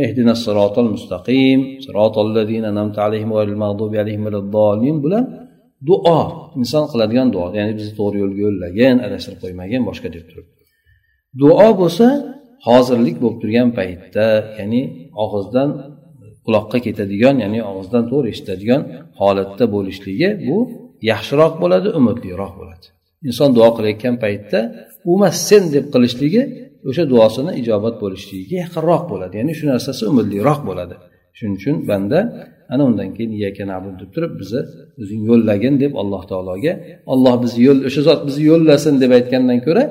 ehdina 0.03 0.33
sirotal 0.43 0.87
mustaqim 0.95 1.59
sirotal 1.85 2.29
ladzina 2.37 2.67
an'amta 2.73 2.99
alayhim 3.07 3.29
g'ayril 3.35 3.59
mag'dubi 3.63 3.97
alayhim 4.03 4.23
valaddallin 4.27 4.97
bilan 5.05 5.23
duo 5.89 6.21
inson 6.61 6.83
qiladigan 6.91 7.27
duo. 7.35 7.47
Ya'ni 7.59 7.73
bizni 7.77 7.93
to'g'ri 7.99 8.17
yo'lga 8.23 8.41
yo'llagan 8.45 8.95
adashtirib 9.07 9.39
qo'ymagin 9.43 9.81
boshqa 9.89 10.07
deb 10.15 10.23
turib 10.29 10.47
duo 11.41 11.67
bo'lsa 11.81 12.07
hozirlik 12.67 13.15
bo'lib 13.23 13.37
turgan 13.41 13.69
paytda 13.79 14.27
ya'ni 14.59 14.81
og'izdan 15.23 15.69
quloqqa 16.45 16.77
ketadigan 16.85 17.35
ya'ni 17.43 17.59
og'izdan 17.71 18.03
to'g'ri 18.11 18.27
eshitadigan 18.33 18.81
holatda 19.19 19.65
bo'lishligi 19.75 20.29
bu 20.47 20.57
yaxshiroq 21.11 21.53
bo'ladi 21.63 21.89
umidliroq 21.99 22.53
bo'ladi. 22.59 22.85
Inson 23.29 23.49
duo 23.57 23.69
qilayotgan 23.77 24.15
paytda 24.23 24.59
emas 25.13 25.37
sen 25.49 25.63
deb 25.75 25.85
qilishligi 25.93 26.41
o'sha 26.89 27.03
duosini 27.11 27.51
ijobat 27.61 27.95
bo'lishligiga 28.03 28.55
yaqinroq 28.63 29.03
bo'ladi. 29.11 29.33
Ya'ni 29.39 29.53
shu 29.59 29.65
narsasi 29.73 30.03
umidliroq 30.11 30.59
bo'ladi. 30.69 30.95
Shuning 31.37 31.55
uchun 31.59 31.75
banda 31.89 32.19
ana 32.73 32.83
undan 32.89 33.09
keyin 33.15 33.31
deb 34.01 34.09
turib 34.15 34.33
bizni 34.41 34.61
o'zing 35.01 35.21
yo'llagin 35.29 35.73
deb 35.83 35.93
alloh 36.01 36.23
taologa 36.31 36.73
olloh 37.13 37.35
bizni 37.43 37.61
yo'l 37.67 37.79
o'sha 37.87 38.01
zot 38.07 38.19
bizni 38.27 38.43
yo'llasin 38.51 38.93
deb 39.03 39.11
aytgandan 39.17 39.59
ko'ra 39.67 39.83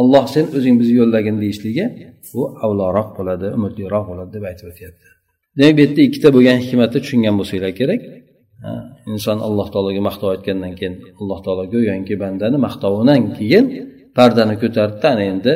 olloh 0.00 0.24
sen 0.34 0.44
o'zing 0.56 0.74
bizni 0.80 0.94
yo'llagin 1.00 1.36
deyishligi 1.42 1.84
bu 2.32 2.42
avloroq 2.64 3.08
bo'ladi 3.18 3.46
umidliroq 3.56 4.04
bo'ladi 4.10 4.30
deb 4.36 4.44
aytib 4.50 4.66
o'tyapti. 4.72 5.06
Demak 5.58 5.74
bu 5.76 5.80
yerda 5.84 6.00
ikkita 6.08 6.28
bo'lgan 6.36 6.56
hikmatni 6.64 6.98
tushungan 7.04 7.34
bo'lsanglar 7.40 7.72
kerak. 7.80 8.00
Inson 9.12 9.38
alloh 9.46 9.66
taologa 9.74 10.02
maqtov 10.08 10.28
aytgandan 10.34 10.72
keyin 10.78 10.94
alloh 11.20 11.38
taolo 11.44 11.64
go'yoki 11.74 12.14
bandani 12.24 12.58
maqtovidan 12.66 13.20
keyin 13.38 13.64
pardani 14.18 14.54
ko'tardida 14.62 15.06
ana 15.14 15.24
endi 15.32 15.52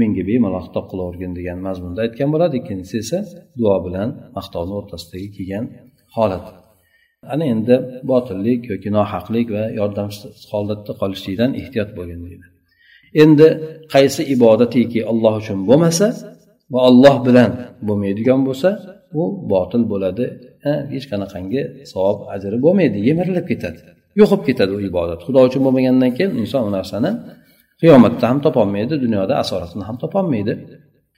menga 0.00 0.22
bemalol 0.30 0.62
xitob 0.66 0.86
qilavergin 0.90 1.32
degan 1.38 1.58
mazmunda 1.66 2.00
aytgan 2.06 2.28
bo'ladi 2.34 2.54
ikkinchisi 2.60 2.96
esa 3.04 3.18
duo 3.60 3.76
bilan 3.86 4.08
maqtovni 4.36 4.74
o'rtasidagi 4.80 5.28
kelgan 5.36 5.64
holat. 6.16 6.46
Ana 7.32 7.44
endi 7.54 7.74
botillik 8.10 8.60
yoki 8.72 8.90
nohaqlik 8.98 9.46
va 9.56 9.64
yordamsiz 9.80 10.34
holatda 10.52 10.92
qolishlikdan 11.00 11.50
ehtiyot 11.60 11.90
bo'lgin 11.98 12.20
deydi. 12.26 12.46
Endi 13.22 13.48
qaysi 13.94 14.22
ibodatiki 14.34 15.00
olloh 15.10 15.34
uchun 15.42 15.58
bo'lmasa 15.68 16.06
va 16.72 16.80
olloh 16.88 17.16
bilan 17.26 17.50
bo'lmaydigan 17.88 18.40
bo'lsa 18.48 18.70
u 19.20 19.22
botil 19.52 19.82
bo'ladi. 19.92 20.24
Hech 20.94 21.06
qanaqangi 21.12 21.62
savob 21.92 22.18
ajri 22.34 22.56
bo'lmaydi 22.64 22.98
yemirilib 23.08 23.46
ketadi 23.52 23.80
yo'q 24.20 24.30
bo'lib 24.32 24.44
ketadi 24.48 24.72
u 24.78 24.80
ibodat. 24.90 25.20
Xudo 25.26 25.40
uchun 25.48 25.60
bo'lmagandan 25.66 26.10
keyin 26.16 26.32
inson 26.42 26.62
u 26.68 26.70
narsani 26.78 27.10
qiyomatda 27.80 28.24
ham 28.30 28.38
topolmaydi 28.46 28.94
dunyoda 29.04 29.34
asoratini 29.42 29.84
ham 29.88 29.96
topolmaydi. 30.04 30.54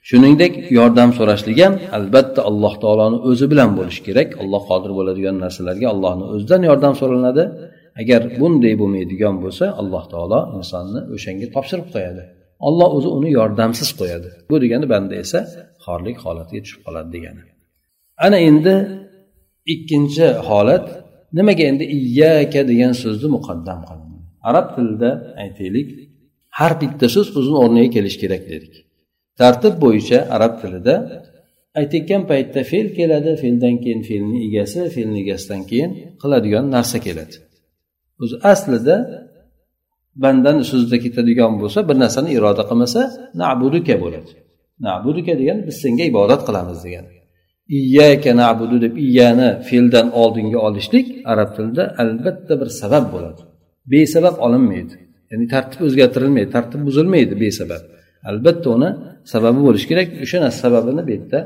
Shuningdek 0.09 0.53
yordam 0.77 1.09
so'rashlik 1.17 1.57
ham 1.65 1.73
albatta 1.97 2.41
alloh 2.49 2.73
taoloni 2.83 3.17
o'zi 3.29 3.45
bilan 3.51 3.69
bo'lishi 3.77 4.01
kerak. 4.07 4.29
Alloh 4.41 4.61
qodir 4.71 4.91
bo'ladigan 4.97 5.35
narsalarga 5.43 5.87
allohni 5.93 6.25
o'zidan 6.33 6.61
yordam 6.69 6.93
so'ralinadi. 6.99 7.43
Agar 8.01 8.21
bunday 8.39 8.73
bo'lmaydigan 8.81 9.35
bo'lsa 9.43 9.65
alloh 9.81 10.03
taolo 10.13 10.39
insonni 10.57 10.99
o'shanga 11.15 11.47
topshirib 11.55 11.87
qo'yadi. 11.95 12.23
Olloh 12.67 12.89
o'zi 12.97 13.09
uni 13.17 13.29
yordamsiz 13.39 13.89
qo'yadi. 13.99 14.29
Bu 14.51 14.55
degani 14.63 14.85
banda 14.93 15.15
esa 15.23 15.39
xorlik 15.85 16.17
holatiga 16.25 16.61
tushib 16.65 16.81
qoladi 16.85 17.09
degani. 17.15 17.41
Ana 18.25 18.37
endi 18.49 18.73
ikkinchi 19.73 20.25
holat 20.49 20.85
nimaga 21.37 21.63
endi 21.71 21.85
iyyaka 21.97 22.61
degan 22.71 22.93
so'zni 23.03 23.27
muqaddam 23.35 23.79
qilindi. 23.87 24.17
Arab 24.49 24.67
tilida 24.75 25.09
aytaylik 25.43 25.89
har 26.59 26.73
bitta 26.81 27.05
so'z 27.15 27.27
o'zini 27.39 27.57
o'rniga 27.63 27.89
kelishi 27.95 28.17
kerak 28.23 28.43
dedik. 28.53 28.73
Tartib 29.39 29.75
bo'yicha 29.83 30.17
arab 30.35 30.53
tilida 30.61 30.95
aytayotgan 31.79 32.21
paytda 32.31 32.61
fe'l 32.71 32.87
keladi 32.97 33.31
fe'ldan 33.43 33.75
keyin 33.83 34.01
fe'lni 34.09 34.37
egasi 34.47 34.79
fe'lni 34.95 35.17
egasidan 35.23 35.61
keyin 35.69 35.91
qiladigan 36.21 36.65
narsa 36.75 36.97
keladi. 37.07 37.35
O'zi 38.23 38.35
aslida 38.51 38.95
bandani 40.23 40.63
so'zida 40.71 40.97
ketadigan 41.05 41.53
bo'lsa 41.61 41.79
bir 41.89 41.97
narsani 42.03 42.29
iroda 42.37 42.63
qilmasa 42.69 43.01
nabuduka 43.41 43.95
bo'ladi. 44.03 44.31
Nabuduka 44.87 45.33
degani 45.41 45.61
biz 45.67 45.75
senga 45.83 46.03
ibodat 46.11 46.41
qilamiz 46.47 46.79
degani 46.85 47.11
iyyaka 47.77 48.31
nabudu 48.41 48.77
deb 48.85 48.93
iyani 49.07 49.49
fe'ldan 49.69 50.07
oldinga 50.21 50.59
olishlik 50.67 51.07
arab 51.31 51.49
tilida 51.55 51.83
albatta 52.01 52.53
bir 52.61 52.69
sabab 52.81 53.05
bo'ladi. 53.13 53.41
Besabab 53.91 54.35
olinmaydi. 54.45 54.95
Ya'ni 55.31 55.45
tartib 55.53 55.79
o'zgartirilmaydi 55.87 56.49
tartib 56.55 56.81
buzilmaydi 56.87 57.35
besabab. 57.43 57.83
Albatta 58.29 58.67
uni 58.77 58.89
sababi 59.33 59.59
bo'lishi 59.67 59.87
kerak. 59.91 60.07
O'sha 60.23 60.49
sababini 60.63 61.01
bu 61.07 61.11
yerda 61.15 61.39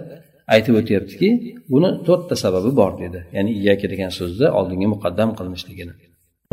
aytib 0.54 0.74
o'tyaptiki 0.82 1.30
buni 1.74 1.90
to'rtta 2.08 2.36
sababi 2.44 2.72
bor 2.80 2.92
dedi. 3.04 3.20
Ya'ni 3.36 3.52
iyyaka 3.60 3.86
degan 3.94 4.12
so'zni 4.20 4.48
oldinga 4.60 4.88
muqaddam 4.94 5.30
qilinishligini 5.38 5.94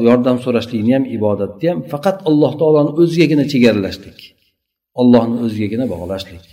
yordam 0.08 0.36
so'rashlikni 0.44 0.92
ham 0.96 1.04
ibodatni 1.16 1.66
ham 1.72 1.80
faqat 1.92 2.16
alloh 2.28 2.52
taoloni 2.60 2.92
o'zigagina 3.02 3.44
chegaralashlik 3.52 4.18
ollohni 5.00 5.36
o'zigagina 5.46 5.84
bog'lashlik 5.94 6.44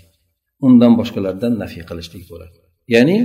undan 0.67 0.93
boshqalardan 0.99 1.53
nafiy 1.63 1.83
qilishlik 1.89 2.23
bo'ladi. 2.31 2.57
Ya'ni 2.95 3.17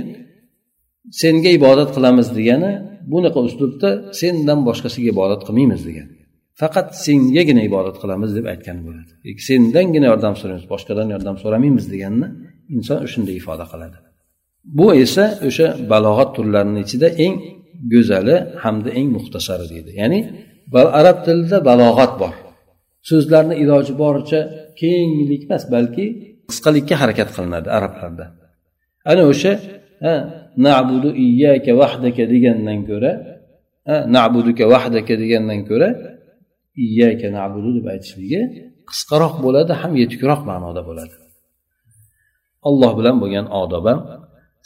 senga 1.21 1.49
ibodat 1.59 1.89
qilamiz 1.95 2.27
degani 2.37 2.71
bunaqa 3.13 3.39
uslubda 3.47 3.89
sendan 4.19 4.59
boshqasiga 4.67 5.07
ibodat 5.15 5.41
qilmaymiz 5.47 5.81
degani. 5.89 6.13
Faqat 6.61 6.87
sengagina 7.05 7.61
ibodat 7.69 7.95
qilamiz 8.01 8.31
deb 8.37 8.45
aytgan 8.53 8.77
bo'ladi. 8.87 9.11
E, 9.27 9.29
sendangina 9.47 10.07
yordam 10.11 10.33
so'raymiz 10.39 10.65
boshqadan 10.73 11.07
yordam 11.13 11.35
so'ramaymiz 11.43 11.85
deganni 11.93 12.27
inson 12.75 12.99
shunday 13.11 13.35
ifoda 13.41 13.65
qiladi. 13.73 13.97
Bu 14.77 14.87
esa 15.03 15.25
o'sha 15.47 15.67
balog'at 15.91 16.29
turlarini 16.37 16.79
ichida 16.85 17.07
eng 17.25 17.35
go'zali 17.93 18.35
hamda 18.63 18.89
eng 18.99 19.07
muxtasari 19.15 19.65
deydi. 19.73 19.91
Ya'ni 20.01 20.19
arab 20.99 21.17
tilida 21.25 21.57
balog'at 21.69 22.13
bor. 22.21 22.33
So'zlarni 23.09 23.55
iloji 23.63 23.93
boricha 24.03 24.39
kenglik 24.81 25.41
emas 25.47 25.63
balki 25.75 26.05
qisqalikka 26.49 26.95
harakat 27.01 27.29
qilinadi 27.35 27.69
arablarda. 27.77 28.25
Ana 29.11 29.23
o'sha 29.31 29.53
nabudu 30.67 31.09
iyyaka 31.25 31.71
vahdaka 31.81 32.23
degandan 32.33 32.79
ko'ra 32.89 33.11
nabuduka 34.15 34.65
vahdaka 34.73 35.13
degandan 35.23 35.61
ko'ra 35.69 35.89
iyyaka 36.85 37.27
nabudu 37.37 37.69
deb 37.77 37.85
aytishligi 37.93 38.41
qisqaroq 38.89 39.35
bo'ladi 39.45 39.73
ham 39.81 39.91
yetukroq 40.01 40.41
ma'noda 40.51 40.81
bo'ladi. 40.89 41.15
Olloh 42.69 42.91
bilan 42.99 43.15
bo'lgan 43.21 43.45
odob 43.61 43.85
ham 43.89 43.99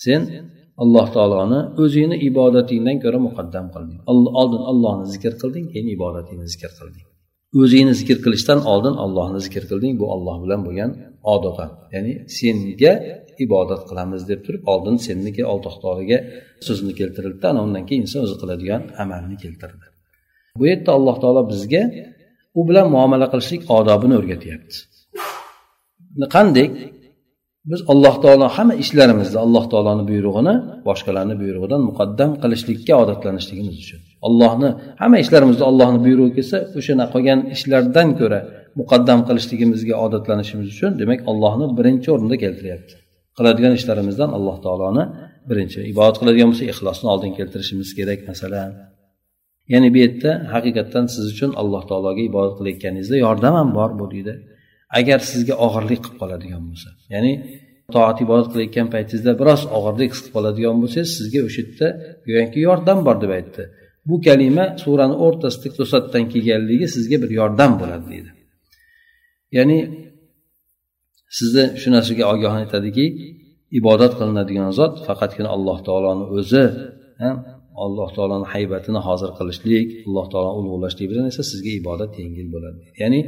sen 0.05 0.21
alloh 0.83 1.07
taoloni 1.15 1.59
o'zingni 1.83 2.17
ibodatingdan 2.29 2.97
ko'ra 3.03 3.19
muqaddam 3.27 3.65
qilding. 3.73 3.99
Oldin 4.41 4.63
ollohni 4.71 5.05
zikr 5.13 5.33
qilding 5.41 5.65
keyin 5.71 5.87
ibodatingni 5.95 6.47
zikr 6.53 6.71
qilding. 6.79 7.05
O'zingni 7.61 7.93
zikr 7.99 8.17
qilishdan 8.25 8.59
oldin 8.71 8.95
ollohni 9.05 9.39
zikr 9.45 9.63
qilding 9.69 9.93
bu 10.01 10.05
olloh 10.15 10.35
bilan 10.43 10.61
bo'lgan 10.67 10.91
odob 11.35 11.57
ya'ni 11.93 12.13
senga 12.37 12.93
ibodat 13.45 13.81
qilamiz 13.89 14.21
deb 14.31 14.39
turib 14.45 14.63
oldin 14.73 14.95
senniki 15.07 15.43
alloh 15.53 15.75
taologa 15.83 16.19
so'zni 16.67 16.93
keltirildida 16.99 17.47
ana 17.51 17.59
undan 17.67 17.83
keyin 17.87 18.01
inson 18.05 18.21
o'zi 18.25 18.35
qiladigan 18.41 18.81
amalni 19.03 19.35
keltirdi. 19.43 19.86
Bu 20.59 20.63
yerda 20.71 20.91
alloh 20.97 21.15
taolo 21.23 21.41
bizga 21.51 21.83
u 22.59 22.61
bilan 22.69 22.87
muomala 22.95 23.25
qilishlik 23.31 23.61
odobini 23.77 24.15
o'rgatyapti. 24.19 24.77
Qanday? 26.35 26.67
Biz 27.71 27.81
alloh 27.91 28.15
taolo 28.23 28.47
hamma 28.57 28.75
ishlarimizda 28.83 29.37
alloh 29.45 29.65
taoloni 29.71 30.03
buyrug'ini 30.11 30.53
boshqalarni 30.87 31.35
buyrug'idan 31.41 31.81
muqaddam 31.89 32.31
qilishlikka 32.43 32.93
odatlanishligimiz 33.03 33.75
uchun. 33.83 33.99
Allohni 34.27 34.69
hamma 35.01 35.17
ishlarimizda 35.23 35.63
allohni 35.71 35.99
buyrug'i 36.05 36.31
kelsa 36.37 36.57
o'shana 36.79 37.05
qolgan 37.13 37.39
ishlardan 37.55 38.09
ko'ra 38.19 38.39
muqaddam 38.79 39.19
qilishligimizga 39.27 39.95
odatlanishimiz 40.05 40.67
uchun 40.75 40.91
demak 41.01 41.19
allohni 41.31 41.65
birinchi 41.77 42.07
o'rinda 42.15 42.35
keltiryapti. 42.43 42.93
Qiladigan 43.37 43.73
ishlarimizdan 43.79 44.29
alloh 44.37 44.57
taoloni 44.65 45.03
birinchi. 45.49 45.79
Ibodat 45.93 46.15
qiladigan 46.21 46.47
bo'lsak 46.51 46.67
ixlosni 46.73 47.07
oldin 47.13 47.31
keltirishimiz 47.37 47.89
kerak 47.99 48.19
masalan. 48.29 48.69
Ya'ni 49.73 49.87
bu 49.93 49.97
yerda 50.03 50.31
haqiqatdan 50.53 51.05
siz 51.13 51.25
uchun 51.33 51.51
alloh 51.61 51.83
taologa 51.89 52.21
ibodat 52.31 52.53
qilayotganingizda 52.59 53.17
yordam 53.25 53.53
ham 53.59 53.69
bor 53.79 53.89
bu 53.99 54.05
deydi 54.13 54.33
agar 54.99 55.19
sizga 55.31 55.55
og'irlik 55.65 55.99
qilib 56.05 56.17
qoladigan 56.21 56.63
bo'lsa 56.69 56.89
ya'ni 57.13 57.33
toat 57.95 58.17
ibodat 58.25 58.47
qilayotgan 58.51 58.87
paytingizda 58.93 59.31
biroz 59.41 59.61
og'irlik 59.77 60.09
his 60.13 60.21
qilib 60.23 60.33
qoladigan 60.37 60.75
bo'lsangiz 60.81 61.11
sizga 61.19 61.39
o'sha 61.47 61.61
yerda 61.63 61.87
go'yoki 62.27 62.59
yordam 62.67 62.99
bor 63.07 63.15
deb 63.23 63.31
aytdi. 63.37 63.63
Bu 64.09 64.15
kalima 64.27 64.65
surani 64.83 65.15
o'rtasida 65.25 65.69
to'satdan 65.79 66.23
kelganligi 66.33 66.87
sizga 66.95 67.17
bir 67.23 67.31
yordam 67.39 67.71
bo'ladi 67.81 68.05
deydi. 68.13 68.31
Ya'ni 69.57 69.79
sizni 71.37 71.65
shu 71.81 71.87
narsaga 71.95 72.23
ogohlantiradiki 72.33 73.05
ibodat 73.79 74.13
qilinadigan 74.19 74.69
zot 74.79 74.93
faqatgina 75.07 75.49
alloh 75.55 75.77
taoloni 75.87 76.25
o'zi 76.37 76.63
alloh 77.85 78.09
taoloni 78.15 78.47
haybatini 78.53 78.99
hozir 79.07 79.29
qilishlik 79.37 79.87
alloh 80.07 80.25
taoloni 80.33 80.57
ulug'lashlik 80.61 81.07
bilan 81.11 81.25
esa 81.31 81.43
sizga 81.51 81.71
ibodat 81.81 82.11
yengil 82.21 82.47
bo'ladi. 82.55 82.81
Ya'ni 83.01 83.19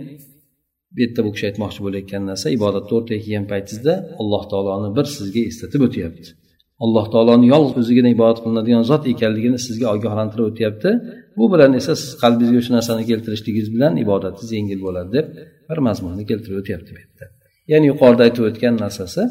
bu 0.93 0.97
yerda 1.03 1.21
bu 1.25 1.29
kishi 1.35 1.45
aytmoqchi 1.49 1.79
bo'layotgan 1.85 2.23
narsa 2.29 2.47
ibodatni 2.57 2.93
o'rtaga 2.97 3.19
kelgan 3.25 3.45
paytingizda 3.51 3.93
alloh 4.21 4.43
taoloni 4.51 4.89
bir 4.97 5.05
sizga 5.17 5.41
eslatib 5.49 5.81
o'tyapti. 5.87 6.29
Alloh 6.85 7.05
taoloni 7.13 7.45
yolg'iz 7.53 7.75
o'zigina 7.81 8.09
ibodat 8.15 8.39
qilinadigan 8.43 8.83
zot 8.91 9.03
ekanligini 9.13 9.59
sizga 9.67 9.87
ogohlantirib 9.95 10.45
o'tyapti. 10.51 10.89
Bu 11.37 11.45
bilan 11.53 11.71
esa 11.79 11.93
siz 12.01 12.11
qalbingizga 12.23 12.61
shu 12.65 12.71
narsani 12.77 13.03
keltirishligingiz 13.11 13.69
bilan 13.75 13.93
ibodatingiz 14.03 14.51
yengil 14.57 14.79
bo'ladi 14.85 15.09
deb 15.17 15.27
bir 15.69 15.79
mazmunni 15.87 16.23
keltirib 16.31 16.57
o'tyapti 16.61 16.89
bu 16.95 16.99
yerda. 17.03 17.25
Ya'ni 17.71 17.85
yuqorida 17.91 18.21
aytib 18.27 18.43
o'tgan 18.49 18.75
narsasi 18.83 19.21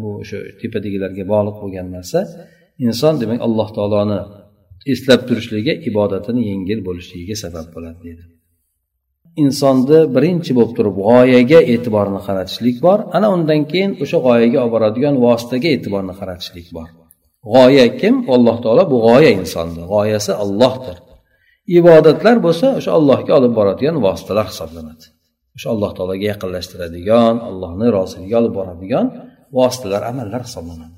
bu 0.00 0.08
o'sha 0.22 0.38
tepadagilarga 0.60 1.24
bog'liq 1.32 1.56
bo'lgan 1.62 1.86
narsa 1.96 2.20
inson 2.86 3.14
demak 3.22 3.40
alloh 3.46 3.68
taoloni 3.76 4.18
eslab 4.92 5.20
turishligi 5.28 5.72
ibodatini 5.90 6.42
yengil 6.50 6.80
bo'lishligiga 6.88 7.36
sabab 7.44 7.66
bo'ladi 7.74 7.98
deydi. 8.06 8.24
Insonni 9.44 9.98
birinchi 10.14 10.52
bo'lib 10.58 10.72
turib 10.78 10.96
g'oyaga 11.08 11.60
e'tiborni 11.72 12.20
qaratishlik 12.26 12.76
bor. 12.86 12.98
Ana 13.16 13.28
undan 13.36 13.60
keyin 13.70 13.90
o'sha 14.02 14.18
g'oyaga 14.26 14.58
olib 14.62 14.72
boradigan 14.76 15.14
vositaga 15.24 15.68
e'tiborni 15.76 16.14
qaratishlik 16.20 16.68
bor. 16.76 16.88
G'oya 17.54 17.86
kim? 18.00 18.14
Alloh 18.34 18.56
taolo 18.64 18.84
bu 18.92 18.96
g'oya 19.06 19.30
insonni 19.40 19.82
g'oyasi 19.92 20.32
ollohdir 20.44 20.96
ibodatlar 21.76 22.36
bo'lsa 22.46 22.66
o'sha 22.78 22.90
allohga 22.98 23.32
olib 23.38 23.52
boradigan 23.58 23.96
vositalar 24.06 24.46
hisoblanadi. 24.52 25.04
O'sha 25.56 25.68
alloh 25.74 25.90
taologa 25.96 26.26
yaqinlashtiradigan 26.32 27.34
allohni 27.48 27.86
roziligiga 27.96 28.36
olib 28.42 28.54
boradigan 28.58 29.06
vositalar 29.58 30.02
amallar 30.10 30.42
hisoblanadi. 30.48 30.97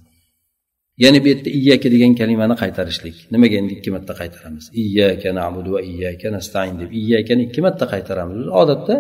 Ya'ni 1.03 1.19
bu 1.25 1.27
yerda 1.33 1.51
iyyaka 1.59 1.89
degan 1.95 2.13
kalimani 2.21 2.55
qaytarishlik. 2.63 3.17
Nimaga 3.35 3.57
endi 3.61 3.73
ikki 3.79 3.91
marta 3.95 4.13
qaytaramiz? 4.21 4.65
Iyyaka 4.83 5.29
nabudu 5.41 5.71
va 5.75 5.81
iyyaka 5.91 6.27
nastain 6.37 6.75
deb 6.81 6.91
iyyakani 7.01 7.43
ikki 7.49 7.61
marta 7.67 7.85
qaytaramiz. 7.93 8.39
Odatda 8.63 8.95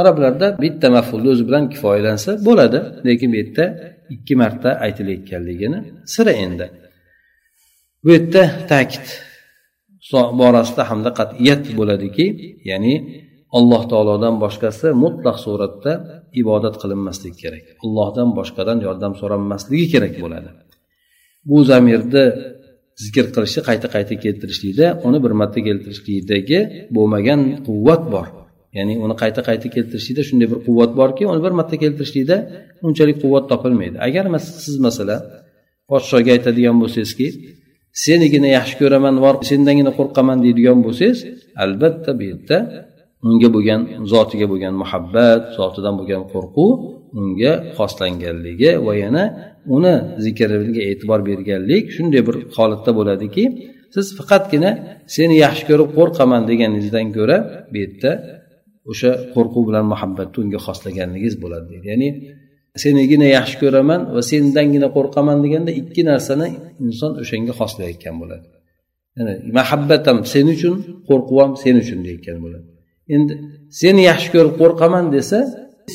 arablarda 0.00 0.46
bitta 0.64 0.86
mafulni 0.96 1.28
o'zi 1.34 1.44
bilan 1.48 1.64
kifoyalansa 1.72 2.30
bo'ladi 2.48 2.78
lekin 3.08 3.28
bu 3.32 3.36
yerda 3.40 3.64
ikki 4.14 4.34
marta 4.42 4.68
aytilayotganligini 4.86 5.78
siri 6.14 6.32
endi. 6.44 6.66
Bu 8.04 8.08
yerda 8.16 8.42
ta'kid 8.72 9.06
borasida 10.40 10.82
hamda 10.90 11.10
qat'iyat 11.20 11.64
bo'ladiki 11.78 12.26
ya'ni 12.70 12.94
alloh 13.58 13.82
taolodan 13.92 14.34
boshqasi 14.44 14.86
mutlaq 15.04 15.36
suratda 15.46 15.92
ibodat 16.40 16.74
qilinmasligi 16.82 17.36
kerak. 17.42 17.64
Allohdan 17.84 18.28
boshqadan 18.38 18.78
yordam 18.86 19.12
so'ranmasligi 19.20 19.86
kerak 19.94 20.14
bo'ladi. 20.24 20.50
Bu 21.48 21.56
zamirni 21.70 22.24
zikr 23.04 23.26
qilishni 23.34 23.62
qayta 23.68 23.86
qayta 23.94 24.14
keltirishlikda 24.24 24.86
uni 25.06 25.18
bir 25.24 25.32
marta 25.40 25.60
keltirishlikdagi 25.68 26.58
bo'lmagan 26.96 27.40
quvvat 27.66 28.02
bor. 28.14 28.26
Ya'ni 28.76 28.94
uni 29.04 29.14
qayta 29.22 29.40
qayta 29.48 29.66
keltirishlikda 29.76 30.22
shunday 30.28 30.46
bir 30.52 30.58
quvvat 30.66 30.92
borki 31.00 31.22
uni 31.32 31.40
bir 31.46 31.52
marta 31.58 31.76
keltirishlikda 31.82 32.36
unchalik 32.86 33.16
quvvat 33.22 33.44
topilmaydi. 33.52 33.96
Agar 34.06 34.24
siz 34.64 34.76
masalan 34.86 35.20
podshoga 35.90 36.30
aytadigan 36.36 36.76
bo'lsangizki 36.82 37.26
senigina 38.04 38.48
yaxshi 38.58 38.74
ko'raman 38.80 39.16
bor 39.24 39.34
sendangina 39.50 39.92
qo'rqaman 39.98 40.38
deydigan 40.44 40.78
bo'lsangiz 40.86 41.18
albatta 41.64 42.10
bu 42.18 42.22
yerda 42.30 42.58
unga 43.28 43.48
bo'lgan 43.54 43.80
zotiga 44.12 44.46
bo'lgan 44.52 44.74
muhabbat 44.82 45.42
zotidan 45.58 45.94
bo'lgan 46.00 46.22
qo'rquv 46.32 46.70
unga 47.20 47.52
xoslanganligi 47.76 48.70
va 48.86 48.92
yana 49.02 49.24
uni 49.76 49.94
zikriga 50.24 50.82
e'tibor 50.90 51.20
berganlik 51.30 51.84
shunday 51.96 52.22
bir 52.28 52.36
holatda 52.56 52.90
bo'ladiki 52.98 53.44
siz 53.94 54.06
faqatgina 54.18 54.70
seni 55.16 55.34
yaxshi 55.44 55.64
ko'rib 55.70 55.90
qo'rqaman 55.98 56.42
deganingizdan 56.50 57.06
ko'ra 57.16 57.36
bu 57.72 57.76
yerda 57.82 58.10
o'sha 58.90 59.10
qo'rquv 59.34 59.62
bilan 59.68 59.84
muhabbatni 59.92 60.38
unga 60.44 60.58
xoslaganligingiz 60.66 61.34
bo'ladi 61.42 61.66
deydi. 61.72 61.86
Ya'ni 61.92 62.08
senigina 62.82 63.28
yaxshi 63.38 63.56
ko'raman 63.62 64.00
va 64.14 64.22
sendangina 64.32 64.88
qo'rqaman 64.96 65.38
deganda 65.44 65.70
ikki 65.80 66.02
narsani 66.10 66.48
inson 66.84 67.12
o'shanga 67.22 67.52
xoslayotgan 67.60 68.14
bo'ladi. 68.22 68.46
Yani 69.18 69.32
muhabbat 69.58 70.02
ham 70.08 70.18
sen 70.32 70.46
uchun 70.54 70.76
qo'rquv 71.08 71.36
ham 71.44 71.52
sen 71.62 71.74
uchun 71.82 71.98
deyotgan 72.06 72.38
bo'ladi. 72.44 72.66
Endi 73.14 73.32
seni 73.80 74.02
yaxshi 74.10 74.28
ko'rib 74.34 74.54
qo'rqaman 74.62 75.06
desa 75.16 75.38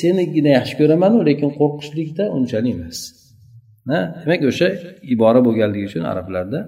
senigina 0.01 0.51
yaxshi 0.57 0.75
ko'ramanu 0.79 1.17
lekin 1.29 1.49
qo'rqishlikda 1.59 2.23
unchalik 2.37 2.73
emas. 2.77 2.99
Demak 3.89 4.41
o'sha 4.51 4.67
ibora 5.13 5.39
bo'lganligi 5.47 5.85
uchun 5.89 6.03
arablarda 6.11 6.59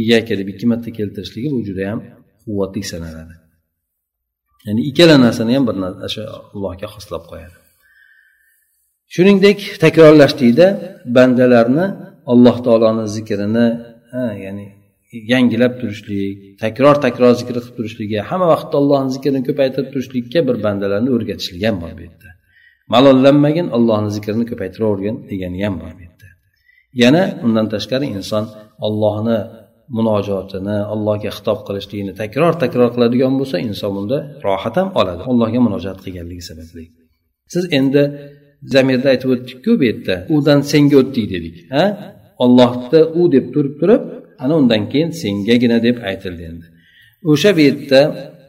iyaka 0.00 0.34
deb 0.40 0.48
ikki 0.52 0.66
marta 0.72 0.90
keltirishligi 0.98 1.48
bu 1.54 1.58
judayam 1.68 2.00
quvvatli 2.44 2.82
sanaladi. 2.92 3.34
Ya'ni 4.66 4.82
ikkala 4.90 5.16
narsani 5.26 5.52
ham 5.56 5.64
bir 5.68 5.76
o'sha 6.06 6.22
allohga 6.54 6.86
xoslab 6.94 7.24
qo'yadi. 7.30 7.56
Shuningdek 9.14 9.58
takrorlashlikda 9.84 10.66
bandalarni 11.16 11.86
alloh 12.32 12.56
taoloni 12.66 13.04
zikrini 13.16 13.66
ya'ni 14.44 14.66
yangilab 15.32 15.72
turishlik 15.80 16.58
takror 16.62 16.96
takror 17.06 17.32
zikr 17.40 17.54
qilib 17.58 17.74
turishligi 17.78 18.18
hamma 18.30 18.46
vaqtda 18.54 18.76
allohni 18.82 19.10
zikrini 19.16 19.40
ko'paytirib 19.48 19.88
turishlikka 19.92 20.40
bir 20.48 20.56
bandalarni 20.66 21.10
o'rgatishlik 21.16 21.62
ham 21.68 21.76
bor 21.82 21.92
bu 21.98 22.02
yerda. 22.06 22.29
Malollanmagin 22.94 23.66
allohni 23.76 24.10
zikrini 24.16 24.44
ko'paytiravergin 24.50 25.16
degani 25.30 25.58
ham 25.64 25.74
bor 25.82 25.92
bu 25.98 26.02
yerda. 26.06 26.28
Yana 27.02 27.22
undan 27.44 27.66
tashqari 27.74 28.06
inson 28.16 28.44
ollohni 28.86 29.38
munojotini 29.96 30.76
allohga 30.94 31.30
xitob 31.36 31.58
qilishligini 31.66 32.12
takror 32.22 32.52
takror 32.62 32.88
qiladigan 32.94 33.34
bo'lsa 33.40 33.56
inson 33.68 33.90
bunda 33.96 34.18
rohat 34.46 34.74
ham 34.80 34.88
oladi. 35.00 35.22
Allohga 35.30 35.60
munojat 35.66 35.98
qilganligi 36.04 36.44
sababli. 36.50 36.84
Siz 37.52 37.64
endi 37.78 38.02
zamirda 38.74 39.08
aytib 39.12 39.28
o'tdikku 39.34 39.70
bu 39.80 39.84
yerda 39.90 40.14
udan 40.36 40.60
senga 40.72 40.96
o'tdik 41.02 41.26
dedik 41.34 41.56
ha? 41.74 41.84
Ollohni 42.44 43.00
u 43.20 43.22
deb 43.34 43.46
turib 43.54 43.74
turib 43.80 44.02
ana 44.42 44.54
undan 44.60 44.82
keyin 44.92 45.10
sengagina 45.22 45.78
deb 45.86 45.96
aytildi 46.10 46.42
endi. 46.50 46.66
O'sha 47.30 47.50
bu 47.56 47.60
yerda 47.68 48.00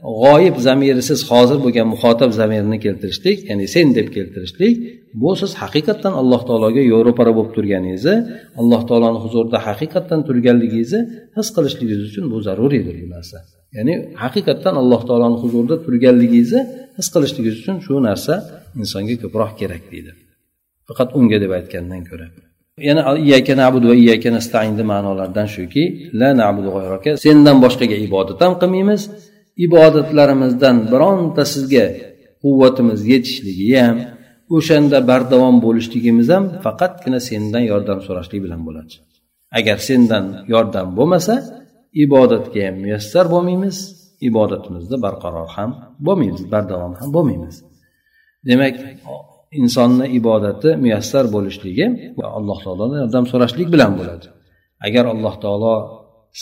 g'oyib 0.01 0.55
zamirisiz 0.67 1.19
hozir 1.31 1.57
bo'lgan 1.63 1.87
muxotab 1.93 2.31
zamirini 2.39 2.77
keltirishlik 2.85 3.37
ya'ni 3.49 3.65
sen 3.75 3.87
deb 3.97 4.07
keltirishlik 4.15 4.75
bu 5.21 5.29
siz 5.41 5.51
haqiqatdan 5.61 6.13
alloh 6.21 6.41
taologa 6.49 6.81
yo'ropara 6.93 7.31
bo'lib 7.37 7.53
turganingizni 7.57 8.15
alloh 8.61 8.81
taoloni 8.89 9.19
huzurida 9.25 9.57
haqiqatdan 9.67 10.19
turganligingizni 10.27 11.01
his 11.37 11.47
qilishligingiz 11.55 12.01
uchun 12.09 12.25
bu 12.31 12.37
zaruriydir 12.47 12.95
bu 13.03 13.07
narsa. 13.15 13.37
Ya'ni 13.77 13.93
haqiqatdan 14.23 14.75
alloh 14.81 15.01
taoloni 15.09 15.37
huzurida 15.43 15.75
turganligingizni 15.85 16.61
his 16.97 17.07
qilishligingiz 17.13 17.55
uchun 17.61 17.77
shu 17.85 17.93
narsa 18.07 18.33
insonga 18.81 19.15
ko'proq 19.23 19.51
kerak 19.61 19.83
deydi. 19.91 20.11
Faqat 20.87 21.09
unga 21.19 21.37
deb 21.43 21.51
aytgandan 21.59 22.01
ko'ra. 22.09 22.25
Yana 22.89 23.01
iyyaka 23.25 23.53
nabudu 23.63 23.85
va 23.91 23.95
iyyaka 24.03 24.29
nastainni 24.37 24.83
ma'nolaridan 24.91 25.47
shuki 25.55 25.83
la 26.19 26.29
nabudu 26.41 26.69
sendan 27.25 27.57
boshqaga 27.65 27.97
ibodat 28.07 28.37
ham 28.43 28.53
qilmaymiz 28.61 29.01
ibodatlarimizdan 29.65 30.77
bironta 30.91 31.43
sizga 31.53 31.85
quvvatimiz 32.43 32.99
yetishligi 33.11 33.69
ham 33.85 33.97
o'shanda 34.55 34.97
bardavom 35.09 35.55
bo'lishligimiz 35.65 36.27
ham 36.35 36.45
faqatgina 36.65 37.19
sendan 37.29 37.63
yordam 37.71 37.99
so'rashlik 38.07 38.41
bilan 38.45 38.61
bo'ladi. 38.67 38.93
Agar 39.59 39.77
sendan 39.89 40.25
yordam 40.53 40.87
bo'lmasa 40.97 41.35
ibodatga 42.05 42.61
ham 42.67 42.75
muyassar 42.83 43.25
bo'lmaymiz 43.33 43.77
ibodatimizda 44.29 44.95
barqaror 45.05 45.49
ham 45.57 45.71
bo'lmaymiz 46.07 46.43
bardavom 46.53 46.93
ham 46.99 47.09
bo'lmaymiz. 47.15 47.55
Demak 48.49 48.75
insonni 49.61 50.05
ibodati 50.19 50.69
muyassar 50.83 51.25
bo'lishligi 51.35 51.85
alloh 52.39 52.57
taolodan 52.63 52.99
yordam 53.03 53.25
so'rashlik 53.31 53.67
bilan 53.73 53.91
bo'ladi. 53.99 54.27
Agar 54.87 55.05
alloh 55.13 55.35
taolo 55.43 55.75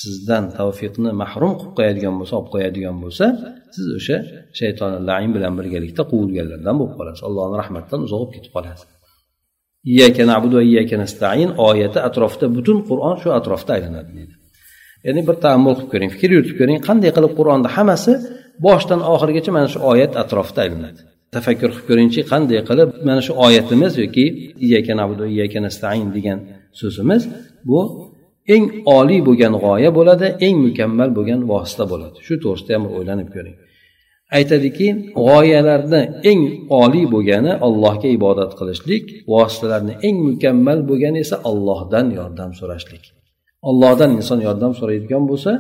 sizdan 0.02 0.44
tavfiqni 0.58 1.12
mahrum 1.22 1.54
qilib 1.60 1.74
qo'yadigan 1.78 2.16
bo'lsa 2.20 2.34
olib 2.40 2.50
qo'yadigan 2.56 2.96
bo'lsa 3.04 3.26
siz 3.76 3.88
o'sha 3.98 4.18
shaytoni 4.60 4.98
lain 5.10 5.32
bilan 5.36 5.54
birgalikda 5.60 6.04
quvilganlardan 6.12 6.76
bo'lib 6.80 6.96
qolasiz. 7.00 7.22
Allohni 7.30 7.56
rahmatidan 7.62 8.02
uzoq 8.08 8.20
bo'lib 8.22 8.34
ketib 8.36 8.52
qolasiz. 8.58 8.88
Iyyaka 9.92 10.24
nabudu 10.32 10.56
va 10.60 10.64
iyyaka 10.72 10.96
nastain 11.04 11.50
oyati 11.70 12.00
atrofida 12.08 12.48
butun 12.58 12.78
qur'on 12.90 13.16
shu 13.22 13.30
atrofda 13.40 13.72
aylanadi 13.78 14.12
deydi. 14.18 14.34
Ya'ni 15.06 15.22
bir 15.28 15.36
taammul 15.46 15.74
qilib 15.78 15.90
ko'ring 15.94 16.12
fikr 16.16 16.30
yuritib 16.36 16.56
ko'ring 16.62 16.80
qanday 16.88 17.12
qilib 17.18 17.34
qur'onni 17.40 17.70
hammasi 17.76 18.14
boshidan 18.66 19.02
oxirigacha 19.14 19.52
mana 19.58 19.68
shu 19.74 19.80
oyat 19.92 20.12
atrofida 20.24 20.60
aylanadi. 20.66 21.02
Tafakkur 21.36 21.70
qilib 21.74 21.86
ko'ringchi 21.90 22.22
qanday 22.32 22.60
qilib 22.70 22.90
mana 23.08 23.22
shu 23.28 23.34
oyatimiz 23.46 23.94
yoki 24.04 24.26
iyyaka 24.66 24.94
nabudu 25.02 25.24
iyyaka 25.34 25.60
nastain 25.68 26.08
degan 26.18 26.40
so'zimiz 26.80 27.22
bu 27.70 27.80
eng 28.56 28.66
oliy 28.98 29.22
bo'lgan 29.28 29.54
g'oya 29.64 29.90
bo'ladi 29.98 30.28
eng 30.48 30.58
mukammal 30.66 31.10
bo'lgan 31.18 31.42
vosita 31.52 31.84
bo'ladi. 31.92 32.18
Shu 32.26 32.34
to'g'risida 32.44 32.72
ham 32.78 32.84
o'ylanib 32.98 33.30
ko'ring. 33.36 33.56
Aytadiki 34.38 34.88
g'oyalarni 35.26 36.02
eng 36.32 36.42
oliy 36.84 37.06
bo'lgani 37.14 37.52
allohga 37.68 38.10
ibodat 38.18 38.52
qilishlik 38.60 39.04
vositalarni 39.34 39.94
eng 40.08 40.18
mukammal 40.30 40.80
bo'lgani 40.90 41.20
esa 41.26 41.36
allohdan 41.50 42.08
yordam 42.20 42.52
so'rashlik. 42.60 43.04
Allohdan 43.70 44.10
inson 44.20 44.40
yordam 44.48 44.72
so'raydigan 44.80 45.24
bo'lsa 45.32 45.52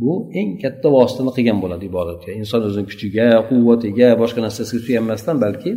bu 0.00 0.12
eng 0.40 0.50
katta 0.62 0.88
vositani 0.96 1.30
qilgan 1.36 1.58
bo'ladi 1.64 1.84
ibodatga. 1.92 2.30
Inson 2.40 2.60
o'zini 2.68 2.86
kuchiga 2.90 3.26
quvvatiga 3.48 4.08
boshqa 4.22 4.40
narsasiga 4.46 4.80
suyanmasdan 4.86 5.36
balki 5.44 5.70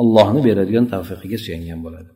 ollohni 0.00 0.40
beradigan 0.48 0.84
tavfiqiga 0.92 1.38
suyangan 1.44 1.80
bo'ladi. 1.86 2.10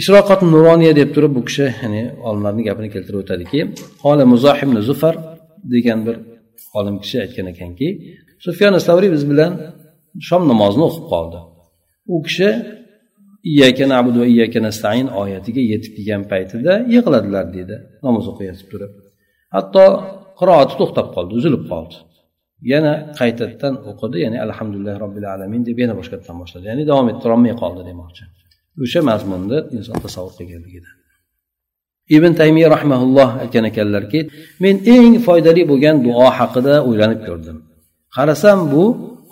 Ishroqat 0.00 0.40
nuroniya 0.52 0.92
deb 1.00 1.08
turib 1.14 1.32
bu 1.38 1.42
kishi 1.48 1.66
ya'ni 1.82 2.02
olimlarni 2.28 2.62
gapini 2.68 2.88
keltirib 2.94 3.20
o'tadiki 3.22 3.60
qola 4.02 4.24
muzohim 4.32 4.70
zufar 4.90 5.14
degan 5.74 5.98
bir 6.06 6.16
olim 6.78 6.96
kishi 7.02 7.16
aytgan 7.24 7.46
ekanki 7.52 7.88
sufyon 8.44 8.72
savriy 8.88 9.10
biz 9.16 9.24
bilan 9.30 9.52
shom 10.28 10.42
namozini 10.50 10.84
o'qib 10.88 11.04
qoldi. 11.12 11.38
U 12.14 12.16
kishi 12.26 12.48
iyyaka 13.50 13.84
nabudu 13.94 14.18
va 14.22 14.26
iyyaka 14.34 14.58
nastain 14.68 15.06
oyatiga 15.22 15.62
yetib 15.72 15.92
kelgan 15.96 16.22
paytida 16.32 16.72
yig'ladilar 16.94 17.44
deydi 17.56 17.76
namoz 18.06 18.24
o'qiyotib 18.32 18.66
turib. 18.72 18.92
Hatto 19.54 19.84
qiroati 20.40 20.74
to'xtab 20.80 21.06
qoldi 21.16 21.32
uzilib 21.38 21.64
qoldi. 21.72 21.96
Yana 22.72 22.92
qaytadan 23.20 23.74
o'qidi 23.90 24.16
ya'ni 24.24 24.38
alhamdulillah 24.46 24.94
robbil 25.04 25.26
alamin 25.34 25.62
deb 25.68 25.76
yana 25.82 25.94
boshqatdan 26.00 26.36
boshladi 26.42 26.64
ya'ni 26.70 26.82
davom 26.90 27.06
ettirolmay 27.12 27.54
qoldi 27.62 27.82
demoqchi. 27.90 28.24
O'sha 28.82 29.00
mazmunda 29.10 29.56
inson 29.76 29.98
tasavvur 30.04 30.34
qilganligida. 30.38 30.90
Ibn 32.16 32.32
taymiya 32.40 32.68
rahmaulloh 32.76 33.30
aytgan 33.42 33.64
ekanlarki 33.70 34.20
men 34.64 34.74
eng 34.96 35.12
foydali 35.26 35.62
bo'lgan 35.70 35.96
duo 36.06 36.26
haqida 36.38 36.74
o'ylanib 36.88 37.20
ko'rdim. 37.28 37.56
Qarasam 38.16 38.58
bu 38.72 38.84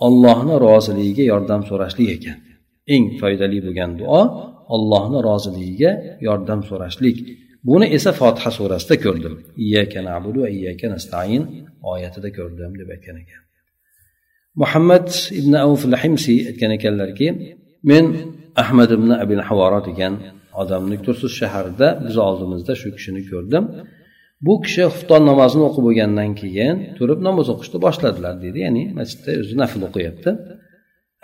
ollohni 0.07 0.55
roziligiga 0.66 1.24
yordam 1.33 1.61
so'rashlik 1.70 2.09
ekan. 2.16 2.38
Eng 2.94 3.05
foydali 3.20 3.59
bo'lgan 3.66 3.90
duo 4.01 4.20
ollohni 4.74 5.18
roziligiga 5.29 5.90
yordam 6.27 6.61
so'rashlik. 6.68 7.16
Buni 7.68 7.87
esa 7.96 8.11
fotiha 8.20 8.51
surasida 8.59 8.94
ko'rdim. 9.05 9.35
Iyyaka 9.64 10.01
nabudu 10.09 10.38
va 10.44 10.48
iyyaka 10.57 10.87
nastain 10.94 11.42
oyatida 11.92 12.29
ko'rdim 12.38 12.72
deb 12.81 12.88
aytgan 12.94 13.16
ekan. 13.22 13.42
Muhammad 14.62 15.09
ibn 15.40 15.53
avf 15.64 15.83
himsi 16.05 16.35
aytgan 16.51 16.70
ekanlarki 16.79 17.27
men 17.90 18.05
ahmad 18.62 18.90
ibn 18.96 19.10
abil 19.24 19.40
havorot 19.48 19.84
degan 19.90 20.14
odamni 20.62 20.96
tursiz 21.06 21.32
shaharida 21.40 21.88
biz 22.06 22.16
oldimizda 22.28 22.72
shu 22.80 22.88
kishini 22.96 23.22
ko'rdim. 23.30 23.64
Bu 24.46 24.54
kishi 24.64 24.82
xufton 24.94 25.22
namozini 25.30 25.64
o'qib 25.68 25.82
bo'lgandan 25.88 26.30
keyin 26.40 26.74
turib 26.98 27.20
namoz 27.28 27.46
o'qishni 27.54 27.78
boshladilar 27.86 28.34
deydi 28.42 28.58
ya'ni 28.66 28.82
masjidda 28.98 29.30
o'zi 29.42 29.54
nafl 29.62 29.80
o'qiyapti. 29.88 30.30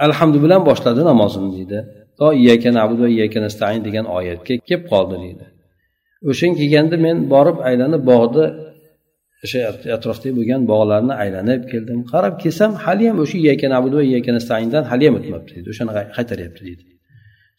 Alhamdu 0.06 0.38
bilan 0.44 0.62
boshladi 0.68 1.02
namozini 1.10 1.50
deydi 1.56 1.78
to 2.18 2.26
iyaka 2.42 2.70
nabud 2.78 2.98
va 3.04 3.08
iyaka 3.16 3.38
nastain 3.46 3.80
degan 3.86 4.06
oyatga 4.18 4.54
kelib 4.68 4.84
qoldi 4.92 5.16
deydi 5.24 5.44
o'shanga 6.30 6.56
kelganda 6.60 6.96
men 7.06 7.16
borib 7.34 7.58
aylanib 7.68 8.02
bog'ni 8.12 8.46
o'sha 9.44 9.60
atrofda 9.96 10.28
bo'lgan 10.38 10.60
bog'larni 10.72 11.14
aylanib 11.24 11.62
keldim. 11.72 11.98
Qarab 12.12 12.34
kelsam 12.42 12.70
haliyam 12.84 13.16
o'sha 13.24 13.36
iyaka 13.44 13.66
nabud 13.74 13.92
va 13.98 14.02
iyaka 14.10 14.30
nastaindan 14.38 14.84
haliyam 14.90 15.14
o'tmabdi 15.18 15.50
deydi 15.56 15.68
o'shani 15.74 15.92
qaytaryapti 16.16 16.62
deydi 16.68 16.84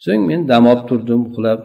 so'ng 0.06 0.22
men 0.30 0.42
dam 0.52 0.64
olib 0.72 0.86
turdim 0.90 1.22
uxlab 1.30 1.62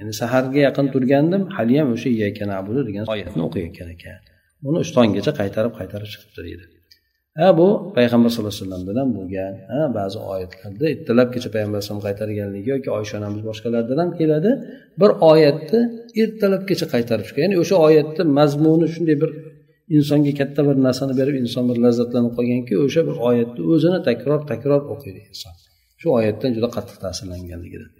endi 0.00 0.12
saharga 0.22 0.60
yaqin 0.66 0.86
turgandim 0.94 1.42
haliyam 1.56 1.88
o'sha 1.94 2.08
iyyaka 2.16 2.44
nabudu 2.52 2.80
degan 2.88 3.04
oyatni 3.14 3.40
o'qiyotgan 3.48 3.88
ekan. 3.96 4.18
Uni 4.68 4.78
uch 4.84 4.90
tonggacha 4.96 5.32
qaytarib 5.40 5.72
qaytarib 5.78 6.08
chiqibdi 6.12 6.40
deydi 6.48 6.64
ha 7.40 7.48
bu 7.58 7.66
payg'ambar 7.96 8.30
sallallohu 8.32 8.54
alayhi 8.54 8.64
vasallamdan 8.64 8.96
ham 9.02 9.10
bo'lgan 9.18 9.54
ha 9.72 9.80
ba'zi 9.98 10.18
oyatlarda 10.32 10.84
ertalabgacha 10.94 11.48
payg'ambar 11.54 11.78
alayhisalom 11.78 12.02
qaytarganligi 12.08 12.68
yoki 12.74 12.88
oysha 12.98 13.14
onamiz 13.20 13.42
boshqalardan 13.48 13.98
ham 14.02 14.10
keladi. 14.20 14.50
Bir 15.00 15.10
oyatni 15.32 15.80
ertalabgacha 16.22 16.86
qaytarib 16.94 17.24
chiqqan 17.28 17.42
ya'ni 17.46 17.56
o'sha 17.62 17.76
oyatni 17.86 18.22
mazmuni 18.38 18.86
shunday 18.94 19.16
bir 19.22 19.30
insonga 19.96 20.32
katta 20.40 20.60
bir 20.68 20.76
narsani 20.86 21.14
berib 21.20 21.36
inson 21.42 21.64
bir 21.70 21.76
lazzatlanib 21.84 22.32
qolganki 22.38 22.74
o'sha 22.84 23.00
bir 23.08 23.16
oyatni 23.28 23.62
o'zini 23.72 23.98
takror 24.08 24.40
takror 24.50 24.80
o'qiydi 24.94 25.20
inson. 25.30 25.54
Shu 26.02 26.08
oyatdan 26.18 26.50
juda 26.56 26.68
qattiq 26.76 26.96
ta'sirlanganligidan 27.04 27.90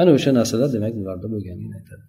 ana 0.00 0.10
o'sha 0.16 0.30
narsalar 0.38 0.68
demak 0.76 0.94
bularda 1.00 1.26
bo'lganligini 1.34 1.76
aytadi. 1.80 2.04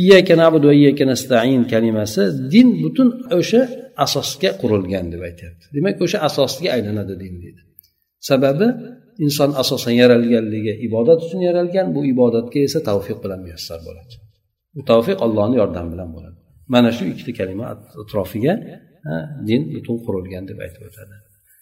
Iyyaka 0.00 0.34
nabudu 0.42 0.66
va 0.70 0.74
iyyaka 0.80 1.04
nastain 1.12 1.62
kalimasi 1.72 2.22
din 2.54 2.68
butun 2.82 3.08
o'sha 3.38 3.60
asosga 4.04 4.50
qurilgan 4.60 5.06
deb 5.12 5.22
aytyapti. 5.28 5.64
Demak 5.76 5.96
o'sha 6.04 6.18
asosga 6.28 6.68
aylanadi 6.76 7.14
din 7.22 7.34
deydi. 7.42 7.62
Sababi 8.28 8.66
inson 9.24 9.50
asosan 9.62 9.94
yaralganligi 10.02 10.72
ibodat 10.86 11.18
uchun 11.26 11.40
yaralgan 11.48 11.86
bu 11.94 12.00
ibodatga 12.12 12.58
esa 12.68 12.78
tavfiq 12.88 13.18
bilan 13.24 13.40
muyassar 13.44 13.78
bo'ladi. 13.86 14.14
Bu 14.74 14.80
tavfiq 14.90 15.18
allohni 15.26 15.56
yordami 15.62 15.88
bilan 15.94 16.08
bo'ladi. 16.16 16.38
Mana 16.74 16.90
shu 16.96 17.04
ikkita 17.12 17.32
kalima 17.40 17.64
atrofiga 18.02 18.54
din 19.48 19.60
butun 19.74 19.96
qurilgan 20.06 20.44
deb 20.50 20.58
aytib 20.64 20.82
o'tadi. 20.88 21.14